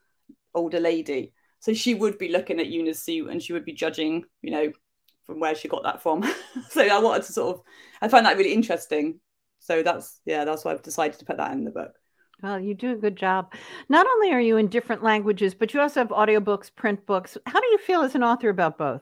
older 0.53 0.79
lady, 0.79 1.33
so 1.59 1.73
she 1.73 1.93
would 1.93 2.17
be 2.17 2.29
looking 2.29 2.59
at 2.59 2.67
Una's 2.67 3.01
suit 3.01 3.29
and 3.29 3.41
she 3.41 3.53
would 3.53 3.65
be 3.65 3.73
judging, 3.73 4.25
you 4.41 4.51
know, 4.51 4.71
from 5.25 5.39
where 5.39 5.55
she 5.55 5.67
got 5.67 5.83
that 5.83 6.01
from. 6.01 6.23
so 6.69 6.81
I 6.81 6.99
wanted 6.99 7.23
to 7.23 7.33
sort 7.33 7.57
of, 7.57 7.63
I 8.01 8.07
find 8.07 8.25
that 8.25 8.37
really 8.37 8.53
interesting. 8.53 9.19
So 9.59 9.83
that's 9.83 10.19
yeah, 10.25 10.43
that's 10.43 10.65
why 10.65 10.71
I've 10.71 10.81
decided 10.81 11.19
to 11.19 11.25
put 11.25 11.37
that 11.37 11.51
in 11.51 11.63
the 11.63 11.71
book. 11.71 11.93
Well, 12.41 12.59
you 12.59 12.73
do 12.73 12.93
a 12.93 12.95
good 12.95 13.15
job. 13.15 13.53
Not 13.87 14.07
only 14.07 14.31
are 14.31 14.41
you 14.41 14.57
in 14.57 14.67
different 14.67 15.03
languages, 15.03 15.53
but 15.53 15.73
you 15.73 15.79
also 15.79 15.99
have 15.99 16.09
audiobooks, 16.09 16.73
print 16.73 17.05
books. 17.05 17.37
How 17.45 17.59
do 17.59 17.67
you 17.67 17.77
feel 17.77 18.01
as 18.01 18.15
an 18.15 18.23
author 18.23 18.49
about 18.49 18.79
both? 18.79 19.01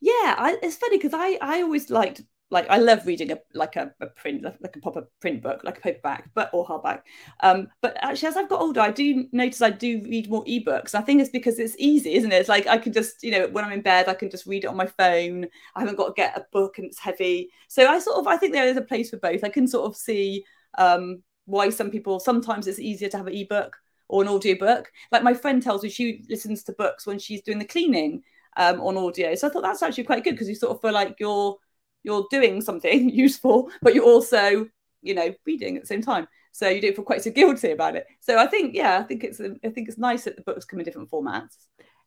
Yeah 0.00 0.34
I, 0.38 0.58
it's 0.62 0.76
funny 0.76 0.98
because 0.98 1.14
i 1.14 1.38
i 1.40 1.62
always 1.62 1.90
liked 1.90 2.22
like 2.50 2.68
I 2.68 2.78
love 2.78 3.06
reading 3.06 3.30
a 3.32 3.38
like 3.54 3.76
a, 3.76 3.92
a, 4.00 4.06
print 4.06 4.42
like 4.42 4.76
a 4.76 4.80
proper 4.80 5.08
print 5.20 5.42
book 5.42 5.62
like 5.64 5.78
a 5.78 5.80
paperback 5.80 6.30
but 6.34 6.50
or 6.52 6.66
hardback. 6.66 7.02
Um 7.42 7.68
but 7.80 7.96
actually 8.02 8.28
as 8.28 8.36
I've 8.36 8.48
got 8.48 8.60
older 8.60 8.80
I 8.80 8.90
do 8.90 9.26
notice 9.32 9.62
I 9.62 9.70
do 9.70 10.02
read 10.04 10.28
more 10.28 10.44
ebooks. 10.44 10.94
I 10.94 11.00
think 11.00 11.20
it's 11.20 11.30
because 11.30 11.58
it's 11.58 11.76
easy 11.78 12.14
isn't 12.14 12.32
it? 12.32 12.36
It's 12.36 12.48
like 12.48 12.66
I 12.66 12.78
can 12.78 12.92
just 12.92 13.22
you 13.22 13.30
know 13.30 13.48
when 13.48 13.64
I'm 13.64 13.72
in 13.72 13.82
bed 13.82 14.08
I 14.08 14.14
can 14.14 14.30
just 14.30 14.46
read 14.46 14.64
it 14.64 14.68
on 14.68 14.76
my 14.76 14.86
phone. 14.86 15.46
I 15.74 15.80
haven't 15.80 15.96
got 15.96 16.08
to 16.08 16.12
get 16.14 16.36
a 16.36 16.46
book 16.52 16.78
and 16.78 16.86
it's 16.86 16.98
heavy. 16.98 17.50
So 17.68 17.86
I 17.86 17.98
sort 17.98 18.18
of 18.18 18.26
I 18.26 18.36
think 18.36 18.52
there 18.52 18.66
is 18.66 18.76
a 18.76 18.82
place 18.82 19.10
for 19.10 19.18
both. 19.18 19.44
I 19.44 19.48
can 19.48 19.66
sort 19.66 19.86
of 19.86 19.96
see 19.96 20.44
um 20.78 21.22
why 21.46 21.70
some 21.70 21.90
people 21.90 22.20
sometimes 22.20 22.66
it's 22.66 22.78
easier 22.78 23.08
to 23.08 23.16
have 23.16 23.26
an 23.26 23.34
ebook 23.34 23.76
or 24.08 24.22
an 24.22 24.28
audiobook. 24.28 24.90
Like 25.12 25.22
my 25.22 25.34
friend 25.34 25.62
tells 25.62 25.84
me 25.84 25.88
she 25.88 26.24
listens 26.28 26.64
to 26.64 26.72
books 26.72 27.06
when 27.06 27.20
she's 27.20 27.42
doing 27.42 27.60
the 27.60 27.64
cleaning 27.64 28.22
um, 28.56 28.80
on 28.80 28.96
audio. 28.96 29.34
So 29.34 29.48
I 29.48 29.50
thought 29.50 29.62
that's 29.62 29.82
actually 29.82 30.04
quite 30.04 30.24
good 30.24 30.32
because 30.32 30.48
you 30.48 30.54
sort 30.54 30.74
of 30.74 30.80
feel 30.80 30.92
like 30.92 31.16
you're 31.18 31.56
you're 32.02 32.26
doing 32.30 32.60
something 32.60 33.10
useful, 33.24 33.70
but 33.82 33.94
you're 33.94 34.04
also 34.04 34.66
you 35.02 35.14
know 35.14 35.34
reading 35.46 35.76
at 35.76 35.82
the 35.82 35.86
same 35.86 36.02
time. 36.02 36.26
So 36.52 36.68
you 36.68 36.80
don't 36.80 36.96
feel 36.96 37.04
quite 37.04 37.22
so 37.22 37.30
guilty 37.30 37.70
about 37.70 37.96
it. 37.96 38.06
So 38.20 38.38
I 38.38 38.46
think 38.46 38.74
yeah, 38.74 38.98
I 38.98 39.02
think 39.02 39.24
it's 39.24 39.40
I 39.40 39.68
think 39.70 39.88
it's 39.88 39.98
nice 39.98 40.24
that 40.24 40.36
the 40.36 40.42
books 40.42 40.64
come 40.64 40.80
in 40.80 40.84
different 40.84 41.10
formats. 41.10 41.56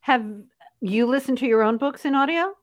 Have 0.02 0.26
you 0.82 1.06
listened 1.06 1.38
to 1.40 1.48
your 1.48 1.64
own 1.64 1.78
books 1.78 2.06
in 2.06 2.16
audio? 2.16 2.54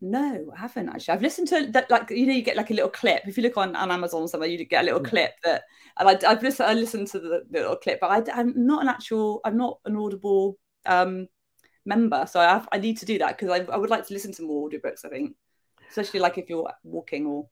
No, 0.00 0.52
I 0.54 0.60
haven't 0.60 0.90
actually. 0.90 1.14
I've 1.14 1.22
listened 1.22 1.48
to 1.48 1.66
that, 1.68 1.90
like 1.90 2.10
you 2.10 2.26
know, 2.26 2.34
you 2.34 2.42
get 2.42 2.58
like 2.58 2.70
a 2.70 2.74
little 2.74 2.90
clip. 2.90 3.22
If 3.26 3.38
you 3.38 3.42
look 3.42 3.56
on, 3.56 3.74
on 3.74 3.90
Amazon 3.90 4.22
or 4.22 4.28
somewhere, 4.28 4.50
you 4.50 4.62
get 4.66 4.82
a 4.82 4.84
little 4.84 5.00
mm. 5.00 5.08
clip 5.08 5.32
that, 5.44 5.62
and 5.98 6.08
I, 6.08 6.28
have 6.28 6.42
listened. 6.42 6.68
I 6.68 6.74
listened 6.74 7.06
to 7.08 7.20
the, 7.20 7.42
the, 7.50 7.60
little 7.60 7.76
clip, 7.76 8.00
but 8.00 8.28
I, 8.28 8.40
am 8.40 8.52
not 8.54 8.82
an 8.82 8.88
actual. 8.88 9.40
I'm 9.46 9.56
not 9.56 9.78
an 9.86 9.96
audible 9.96 10.58
um 10.86 11.26
member. 11.84 12.26
So 12.26 12.40
I 12.40 12.44
have, 12.44 12.68
I 12.72 12.78
need 12.78 12.98
to 12.98 13.06
do 13.06 13.18
that 13.18 13.38
because 13.38 13.50
I, 13.50 13.72
I 13.72 13.76
would 13.76 13.90
like 13.90 14.06
to 14.06 14.12
listen 14.12 14.32
to 14.32 14.42
more 14.42 14.68
audiobooks. 14.68 15.04
I 15.04 15.08
think, 15.08 15.34
especially 15.88 16.20
like 16.20 16.38
if 16.38 16.48
you're 16.48 16.70
walking 16.82 17.26
or. 17.26 17.48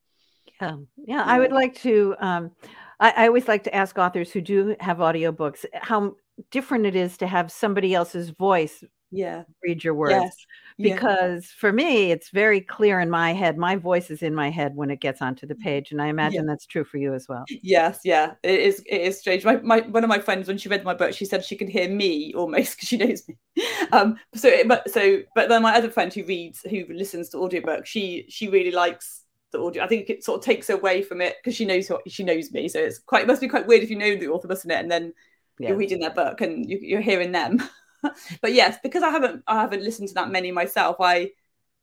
Yeah, 0.61 0.77
yeah. 0.97 1.23
I 1.25 1.39
would 1.39 1.51
like 1.51 1.75
to. 1.81 2.15
Um, 2.19 2.51
I, 2.99 3.13
I 3.17 3.27
always 3.27 3.47
like 3.47 3.63
to 3.65 3.75
ask 3.75 3.97
authors 3.97 4.31
who 4.31 4.41
do 4.41 4.75
have 4.79 4.97
audiobooks 4.97 5.65
how 5.73 6.15
different 6.51 6.85
it 6.85 6.95
is 6.95 7.17
to 7.17 7.27
have 7.27 7.51
somebody 7.51 7.93
else's 7.93 8.29
voice 8.29 8.83
yeah. 9.13 9.43
read 9.63 9.83
your 9.83 9.93
words. 9.93 10.13
Yes. 10.13 10.35
because 10.77 11.43
yeah. 11.43 11.59
for 11.59 11.71
me 11.71 12.11
it's 12.11 12.29
very 12.29 12.59
clear 12.59 12.99
in 12.99 13.09
my 13.09 13.31
head 13.31 13.57
my 13.57 13.75
voice 13.75 14.09
is 14.09 14.23
in 14.23 14.33
my 14.33 14.49
head 14.49 14.75
when 14.75 14.89
it 14.89 14.99
gets 14.99 15.21
onto 15.21 15.45
the 15.45 15.53
page 15.53 15.91
and 15.91 16.01
i 16.01 16.07
imagine 16.07 16.45
yeah. 16.45 16.51
that's 16.51 16.65
true 16.65 16.83
for 16.83 16.97
you 16.97 17.13
as 17.13 17.27
well. 17.29 17.45
Yes 17.61 17.99
yeah. 18.03 18.33
It 18.41 18.59
is 18.59 18.83
it 18.87 19.01
is 19.01 19.19
strange. 19.19 19.45
My, 19.45 19.57
my 19.57 19.81
one 19.81 20.03
of 20.03 20.09
my 20.09 20.19
friends 20.19 20.47
when 20.47 20.57
she 20.57 20.69
read 20.69 20.83
my 20.83 20.93
book 20.93 21.13
she 21.13 21.25
said 21.25 21.45
she 21.45 21.55
could 21.55 21.69
hear 21.69 21.89
me 21.89 22.33
almost 22.33 22.75
because 22.75 22.89
she 22.89 22.97
knows 22.97 23.27
me. 23.27 23.37
Um 23.91 24.17
so 24.33 24.49
but 24.67 24.89
so 24.89 25.19
but 25.35 25.49
then 25.49 25.61
my 25.61 25.75
other 25.75 25.89
friend 25.89 26.11
who 26.11 26.23
reads 26.23 26.61
who 26.61 26.85
listens 26.89 27.29
to 27.29 27.37
audiobooks 27.37 27.85
she 27.85 28.25
she 28.27 28.47
really 28.47 28.71
likes 28.71 29.23
the 29.53 29.61
audio. 29.61 29.83
I 29.83 29.87
think 29.87 30.09
it 30.09 30.23
sort 30.23 30.39
of 30.39 30.45
takes 30.45 30.69
away 30.69 31.01
from 31.01 31.21
it 31.21 31.35
because 31.39 31.55
she 31.55 31.65
knows 31.65 31.89
what 31.89 32.01
she 32.11 32.23
knows 32.23 32.51
me. 32.51 32.67
So 32.67 32.79
it's 32.79 32.99
quite 32.99 33.23
it 33.23 33.27
must 33.27 33.41
be 33.41 33.47
quite 33.47 33.67
weird 33.67 33.83
if 33.83 33.89
you 33.89 33.97
know 33.97 34.15
the 34.15 34.27
author 34.27 34.49
mustn't 34.49 34.71
it? 34.71 34.79
And 34.79 34.91
then 34.91 35.13
yeah. 35.59 35.69
you're 35.69 35.77
reading 35.77 35.99
their 35.99 36.13
book 36.13 36.41
and 36.41 36.69
you, 36.69 36.79
you're 36.81 37.01
hearing 37.01 37.31
them 37.31 37.61
but 38.41 38.53
yes, 38.53 38.77
because 38.83 39.03
I 39.03 39.09
haven't 39.09 39.43
I 39.47 39.61
haven't 39.61 39.83
listened 39.83 40.09
to 40.09 40.13
that 40.15 40.29
many 40.29 40.51
myself, 40.51 40.97
I 40.99 41.31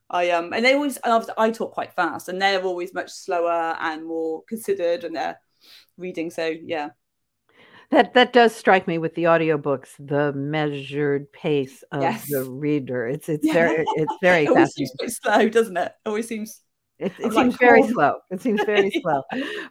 I 0.09 0.31
um 0.31 0.53
and 0.53 0.65
they 0.65 0.75
always 0.75 0.99
I 1.05 1.51
talk 1.51 1.73
quite 1.73 1.93
fast 1.93 2.29
and 2.29 2.41
they're 2.41 2.63
always 2.63 2.95
much 2.95 3.11
slower 3.11 3.77
and 3.81 4.05
more 4.05 4.43
considered 4.49 5.05
and 5.05 5.15
they're 5.17 5.39
reading. 5.97 6.31
So 6.31 6.47
yeah. 6.47 6.91
That 7.91 8.15
that 8.15 8.33
does 8.33 8.55
strike 8.55 8.87
me 8.87 8.99
with 8.99 9.17
the 9.17 9.25
audiobooks, 9.25 9.89
the 9.99 10.33
measured 10.33 11.33
pace 11.33 11.83
of 11.91 12.03
yes. 12.03 12.29
the 12.29 12.45
reader. 12.45 13.07
It's 13.07 13.29
it's 13.29 13.45
yeah. 13.45 13.53
very 13.53 13.85
it's 13.97 14.15
very 14.23 14.45
it 14.45 14.49
always 14.51 14.75
seems 14.75 14.93
slow, 15.21 15.49
doesn't 15.49 15.77
it? 15.77 15.93
Always 16.07 16.29
seems 16.29 16.63
it, 17.01 17.13
it 17.19 17.33
seems 17.33 17.35
like, 17.35 17.59
very 17.59 17.83
oh. 17.83 17.89
slow. 17.89 18.15
It 18.31 18.43
seems 18.43 18.63
very 18.65 18.91
slow, 19.03 19.23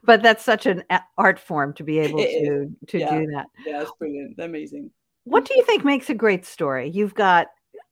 but 0.04 0.22
that's 0.22 0.44
such 0.44 0.66
an 0.66 0.84
art 1.18 1.40
form 1.40 1.74
to 1.76 1.84
be 1.84 2.00
able 2.00 2.20
to 2.20 2.76
to 2.88 3.00
yeah. 3.00 3.20
do 3.20 3.28
that. 3.28 3.46
Yeah, 3.66 3.84
it's 3.84 3.92
brilliant. 4.00 4.36
They're 4.36 4.48
amazing. 4.48 4.92
What 5.30 5.46
do 5.46 5.56
you 5.56 5.64
think 5.64 5.86
makes 5.86 6.10
a 6.10 6.16
great 6.16 6.44
story? 6.44 6.90
You've 6.90 7.14
got 7.14 7.48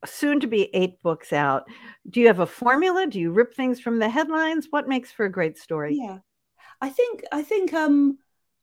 soon 0.06 0.39
to 0.39 0.47
be 0.47 0.69
eight 0.73 1.02
books 1.04 1.32
out. 1.32 1.65
Do 2.10 2.19
you 2.19 2.28
have 2.28 2.39
a 2.39 2.47
formula? 2.47 3.06
Do 3.06 3.19
you 3.19 3.32
rip 3.32 3.54
things 3.54 3.80
from 3.80 4.00
the 4.00 4.10
headlines? 4.10 4.67
What 4.71 4.88
makes 4.88 5.12
for 5.12 5.26
a 5.26 5.32
great 5.32 5.58
story? 5.58 6.00
Yeah. 6.02 6.19
I 6.82 6.89
think 6.89 7.23
I 7.32 7.43
think 7.43 7.73
um 7.73 8.17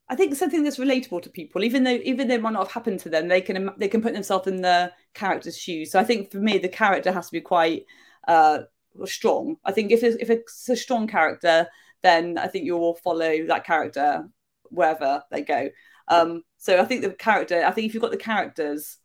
I 0.09 0.17
think 0.17 0.35
something 0.35 0.65
that's 0.65 0.79
relatable 0.79 1.23
to 1.23 1.31
people, 1.31 1.63
even 1.63 1.85
though 1.85 2.01
even 2.03 2.27
though 2.27 2.35
it 2.35 2.43
might 2.43 2.53
not 2.53 2.67
have 2.67 2.73
happened 2.73 2.99
to 3.01 3.09
them, 3.09 3.29
they 3.29 3.41
can 3.41 3.71
they 3.79 3.89
can 3.89 4.03
put 4.03 4.13
themselves 4.13 4.49
in 4.49 4.61
the 4.61 4.93
character's 5.15 5.57
shoes. 5.57 5.93
So 5.93 6.01
I 6.01 6.05
think 6.05 6.33
for 6.33 6.39
me, 6.39 6.59
the 6.59 6.69
character 6.69 7.13
has 7.13 7.27
to 7.27 7.33
be 7.33 7.41
quite 7.41 7.85
uh, 8.27 8.61
strong. 9.05 9.57
I 9.65 9.71
think 9.71 9.93
if 9.93 10.03
it's, 10.03 10.17
if 10.21 10.31
it's 10.31 10.69
a 10.69 10.77
strong 10.77 11.07
character, 11.07 11.69
then 12.03 12.39
I 12.39 12.49
think 12.49 12.65
you 12.65 12.77
will 12.77 12.97
follow 12.97 13.47
that 13.47 13.65
character 13.65 14.29
wherever 14.65 15.23
they 15.31 15.43
go. 15.43 15.71
Um, 16.09 16.43
so 16.59 16.81
I 16.81 16.85
think 16.85 17.03
the 17.03 17.11
character, 17.11 17.65
I 17.65 17.71
think 17.71 17.87
if 17.87 17.95
you've 17.95 18.03
got 18.03 18.11
the 18.11 18.17
characters 18.17 18.99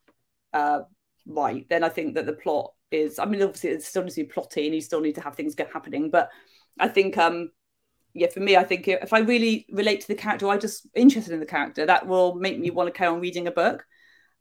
uh, 0.54 0.82
right, 1.26 1.66
then 1.70 1.84
I 1.84 1.90
think 1.90 2.16
that 2.16 2.26
the 2.26 2.34
plot 2.34 2.74
is. 2.92 3.20
I 3.20 3.26
mean, 3.26 3.42
obviously, 3.42 3.70
it 3.72 3.84
still 3.84 4.04
needs 4.04 4.16
to 4.16 4.24
be 4.24 4.30
plotty, 4.30 4.66
and 4.66 4.76
you 4.76 4.82
still 4.82 5.02
need 5.02 5.16
to 5.16 5.22
have 5.22 5.36
things 5.36 5.56
get 5.56 5.72
happening. 5.72 6.10
But 6.10 6.30
I 6.80 6.88
think, 6.88 7.18
um, 7.18 7.52
yeah, 8.14 8.28
for 8.28 8.40
me, 8.40 8.58
I 8.58 8.64
think 8.64 8.88
if 8.88 9.14
I 9.14 9.20
really 9.20 9.66
relate 9.72 10.02
to 10.02 10.08
the 10.08 10.16
character, 10.16 10.48
I'm 10.50 10.60
just 10.60 10.88
interested 10.96 11.34
in 11.34 11.40
the 11.40 11.46
character, 11.46 11.86
that 11.86 12.08
will 12.08 12.36
make 12.36 12.60
me 12.60 12.72
want 12.72 12.88
to 12.88 12.98
carry 12.98 13.14
on 13.14 13.22
reading 13.22 13.48
a 13.48 13.52
book. 13.52 13.86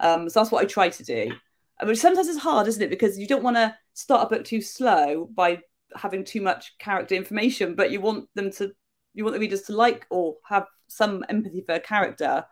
Um, 0.01 0.29
so 0.29 0.41
that's 0.41 0.51
what 0.51 0.63
I 0.63 0.67
try 0.67 0.89
to 0.89 1.05
do. 1.05 1.33
I 1.81 1.85
mean, 1.85 1.95
sometimes 1.95 2.29
it's 2.29 2.39
hard, 2.39 2.67
isn't 2.67 2.83
it? 2.83 2.91
Because 2.91 3.19
you 3.19 3.27
don't 3.29 3.43
want 3.43 3.57
to 3.57 3.77
start 3.95 4.27
a 4.27 4.35
book 4.35 4.45
too 4.45 4.61
slow 4.61 5.29
by 5.33 5.61
having 5.95 6.25
too 6.25 6.41
much 6.41 6.77
character 6.79 7.15
information, 7.15 7.75
but 7.75 7.91
you 7.91 8.01
want 8.01 8.29
them 8.35 8.51
to, 8.53 8.73
you 9.15 9.25
want 9.25 9.35
the 9.35 9.41
readers 9.41 9.63
to 9.63 9.73
like 9.73 10.07
or 10.11 10.37
have 10.45 10.67
some 10.87 11.25
empathy 11.29 11.61
for 11.61 11.75
a 11.75 11.81
character 11.81 12.45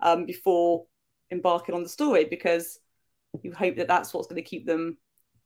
um, 0.00 0.26
before 0.26 0.86
embarking 1.30 1.74
on 1.74 1.82
the 1.82 1.88
story 1.88 2.24
because 2.24 2.78
you 3.42 3.52
hope 3.52 3.76
that 3.76 3.88
that's 3.88 4.12
what's 4.12 4.26
going 4.26 4.42
to 4.42 4.48
keep 4.48 4.66
them 4.66 4.96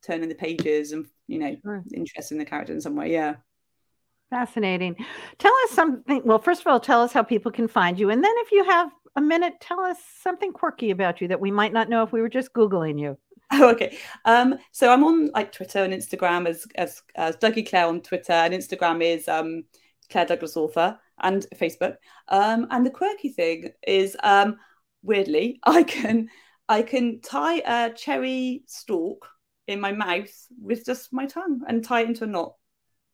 turning 0.03 0.29
the 0.29 0.35
pages 0.35 0.91
and 0.91 1.05
you 1.27 1.39
know 1.39 1.55
sure. 1.63 1.83
interested 1.93 2.35
in 2.35 2.39
the 2.39 2.45
character 2.45 2.73
in 2.73 2.81
some 2.81 2.95
way 2.95 3.11
yeah 3.11 3.35
fascinating 4.29 4.95
tell 5.37 5.53
us 5.65 5.71
something 5.71 6.21
well 6.25 6.39
first 6.39 6.61
of 6.61 6.67
all 6.67 6.79
tell 6.79 7.01
us 7.01 7.13
how 7.13 7.23
people 7.23 7.51
can 7.51 7.67
find 7.67 7.99
you 7.99 8.09
and 8.09 8.23
then 8.23 8.33
if 8.37 8.51
you 8.51 8.63
have 8.63 8.89
a 9.15 9.21
minute 9.21 9.53
tell 9.61 9.79
us 9.79 9.97
something 10.21 10.51
quirky 10.51 10.91
about 10.91 11.21
you 11.21 11.27
that 11.27 11.39
we 11.39 11.51
might 11.51 11.73
not 11.73 11.89
know 11.89 12.03
if 12.03 12.11
we 12.11 12.21
were 12.21 12.29
just 12.29 12.53
googling 12.53 12.99
you 12.99 13.17
Oh, 13.51 13.69
okay. 13.69 13.97
Um, 14.25 14.57
so 14.71 14.91
I'm 14.91 15.03
on 15.03 15.27
like 15.27 15.51
Twitter 15.51 15.83
and 15.83 15.93
Instagram 15.93 16.47
as 16.47 16.65
as, 16.75 17.03
as 17.15 17.37
Dougie 17.37 17.67
Claire 17.67 17.85
on 17.85 18.01
Twitter, 18.01 18.33
and 18.33 18.53
Instagram 18.53 19.03
is 19.03 19.27
um, 19.27 19.65
Claire 20.09 20.25
Douglas 20.25 20.57
author 20.57 20.99
and 21.21 21.45
Facebook. 21.55 21.95
Um, 22.27 22.67
and 22.71 22.85
the 22.85 22.91
quirky 22.91 23.29
thing 23.29 23.69
is, 23.87 24.17
um, 24.23 24.57
weirdly, 25.01 25.59
I 25.65 25.83
can 25.83 26.29
I 26.67 26.81
can 26.81 27.21
tie 27.21 27.57
a 27.59 27.93
cherry 27.93 28.63
stalk 28.65 29.27
in 29.67 29.79
my 29.79 29.91
mouth 29.91 30.33
with 30.59 30.85
just 30.85 31.13
my 31.13 31.25
tongue 31.25 31.61
and 31.67 31.83
tie 31.83 32.01
it 32.01 32.09
into 32.09 32.23
a 32.23 32.27
knot. 32.27 32.55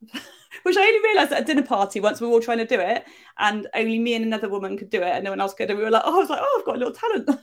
Which 0.64 0.78
I 0.78 0.82
only 0.82 1.00
realised 1.00 1.32
at 1.32 1.42
a 1.42 1.46
dinner 1.46 1.64
party 1.64 2.00
once 2.00 2.20
we 2.20 2.28
were 2.28 2.34
all 2.34 2.42
trying 2.42 2.60
to 2.60 2.66
do 2.66 2.80
it, 2.80 3.06
and 3.40 3.68
only 3.74 3.98
me 3.98 4.14
and 4.16 4.26
another 4.26 4.50
woman 4.50 4.78
could 4.78 4.90
do 4.90 5.02
it, 5.02 5.08
and 5.08 5.24
no 5.24 5.32
one 5.32 5.42
else 5.42 5.54
could. 5.54 5.70
And 5.70 5.80
we 5.80 5.86
were 5.86 5.92
like, 5.92 6.04
"Oh, 6.06 6.16
I 6.16 6.20
was 6.20 6.30
like, 6.30 6.42
oh, 6.42 6.58
I've 6.60 6.66
got 6.66 6.76
a 6.76 6.80
little 6.80 6.94
talent." 6.94 7.30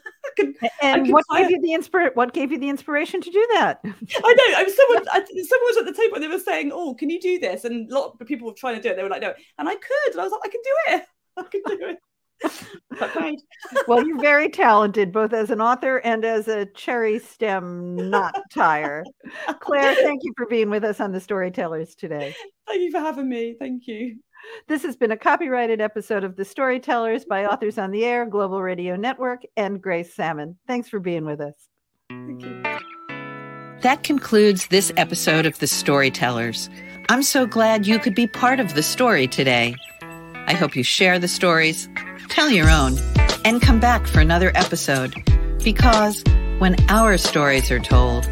And 0.83 1.13
what 1.13 1.25
gave 1.35 1.51
you 1.51 1.61
the 1.61 1.71
inspir- 1.71 2.15
What 2.15 2.33
gave 2.33 2.53
you 2.53 2.59
the 2.59 2.69
inspiration 2.69 3.21
to 3.21 3.31
do 3.31 3.45
that? 3.55 3.81
I 3.85 3.89
know. 3.89 4.59
I 4.59 4.63
was 4.63 4.77
someone. 4.77 5.09
I, 5.11 5.25
someone 5.25 5.67
was 5.67 5.77
at 5.79 5.87
the 5.87 5.93
table 5.93 6.15
and 6.15 6.23
they 6.23 6.29
were 6.29 6.39
saying, 6.39 6.71
"Oh, 6.73 6.95
can 6.95 7.11
you 7.11 7.21
do 7.21 7.39
this?" 7.41 7.65
And 7.65 7.91
a 7.91 7.95
lot 7.95 8.17
of 8.21 8.27
people 8.27 8.47
were 8.47 8.55
trying 8.55 8.77
to 8.77 8.83
do 8.83 8.89
it. 8.91 8.97
They 8.97 9.03
were 9.03 9.09
like, 9.09 9.23
"No," 9.23 9.35
and 9.59 9.69
I 9.69 9.75
could. 9.75 10.13
And 10.13 10.21
I 10.21 10.25
was 10.25 10.33
like, 10.33 10.43
"I 10.45 10.49
can 10.49 10.61
do 10.63 10.77
it. 10.95 11.03
I 11.37 11.43
can 11.43 11.63
do 11.67 11.87
it." 11.89 11.99
Well, 13.87 14.07
you're 14.07 14.21
very 14.21 14.49
talented, 14.49 15.13
both 15.13 15.33
as 15.33 15.51
an 15.51 15.61
author 15.61 15.99
and 15.99 16.25
as 16.25 16.49
a 16.49 16.67
cherry 16.67 17.19
stem 17.19 18.11
knot 18.11 18.41
tire. 18.53 19.05
Claire, 19.61 19.95
thank 19.95 20.23
you 20.25 20.33
for 20.37 20.47
being 20.47 20.71
with 20.71 20.85
us 20.85 21.01
on 21.01 21.13
the 21.13 21.21
Storytellers 21.21 21.95
today. 21.95 22.35
Thank 22.67 22.83
you 22.83 22.91
for 22.91 23.01
having 23.01 23.29
me. 23.29 23.57
Thank 23.59 23.87
you. 23.87 24.19
This 24.69 24.83
has 24.85 24.97
been 24.97 25.11
a 25.11 25.17
copyrighted 25.17 25.81
episode 25.81 26.23
of 26.23 26.37
The 26.37 26.45
Storytellers 26.45 27.25
by 27.25 27.45
Authors 27.45 27.77
on 27.77 27.91
the 27.91 28.05
Air, 28.05 28.25
Global 28.25 28.63
Radio 28.63 28.95
Network, 28.95 29.43
and 29.57 29.83
Grace 29.83 30.15
Sammon. 30.15 30.57
Thanks 30.67 30.89
for 30.89 31.01
being 31.01 31.25
with 31.25 31.41
us. 31.41 31.55
Thank 32.09 32.43
you. 32.43 32.63
That 33.83 34.03
concludes 34.05 34.69
this 34.69 34.93
episode 34.97 35.45
of 35.45 35.59
The 35.59 35.67
Storytellers. 35.67 36.71
I'm 37.09 37.23
so 37.23 37.47
glad 37.47 37.87
you 37.87 37.99
could 37.99 38.15
be 38.15 38.27
part 38.27 38.61
of 38.61 38.75
the 38.75 38.83
story 38.83 39.27
today. 39.27 39.75
I 40.03 40.55
hope 40.55 40.77
you 40.77 40.83
share 40.83 41.19
the 41.19 41.29
stories 41.29 41.89
tell 42.29 42.51
your 42.51 42.71
own, 42.71 42.97
and 43.45 43.61
come 43.61 43.81
back 43.81 44.07
for 44.07 44.21
another 44.21 44.53
episode. 44.55 45.15
Because 45.63 46.23
when 46.59 46.77
our 46.89 47.19
stories 47.19 47.71
are 47.71 47.81
told, 47.81 48.29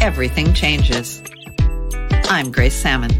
everything 0.00 0.54
changes. 0.54 1.22
I'm 2.24 2.52
Grace 2.52 2.74
Sammon. 2.74 3.10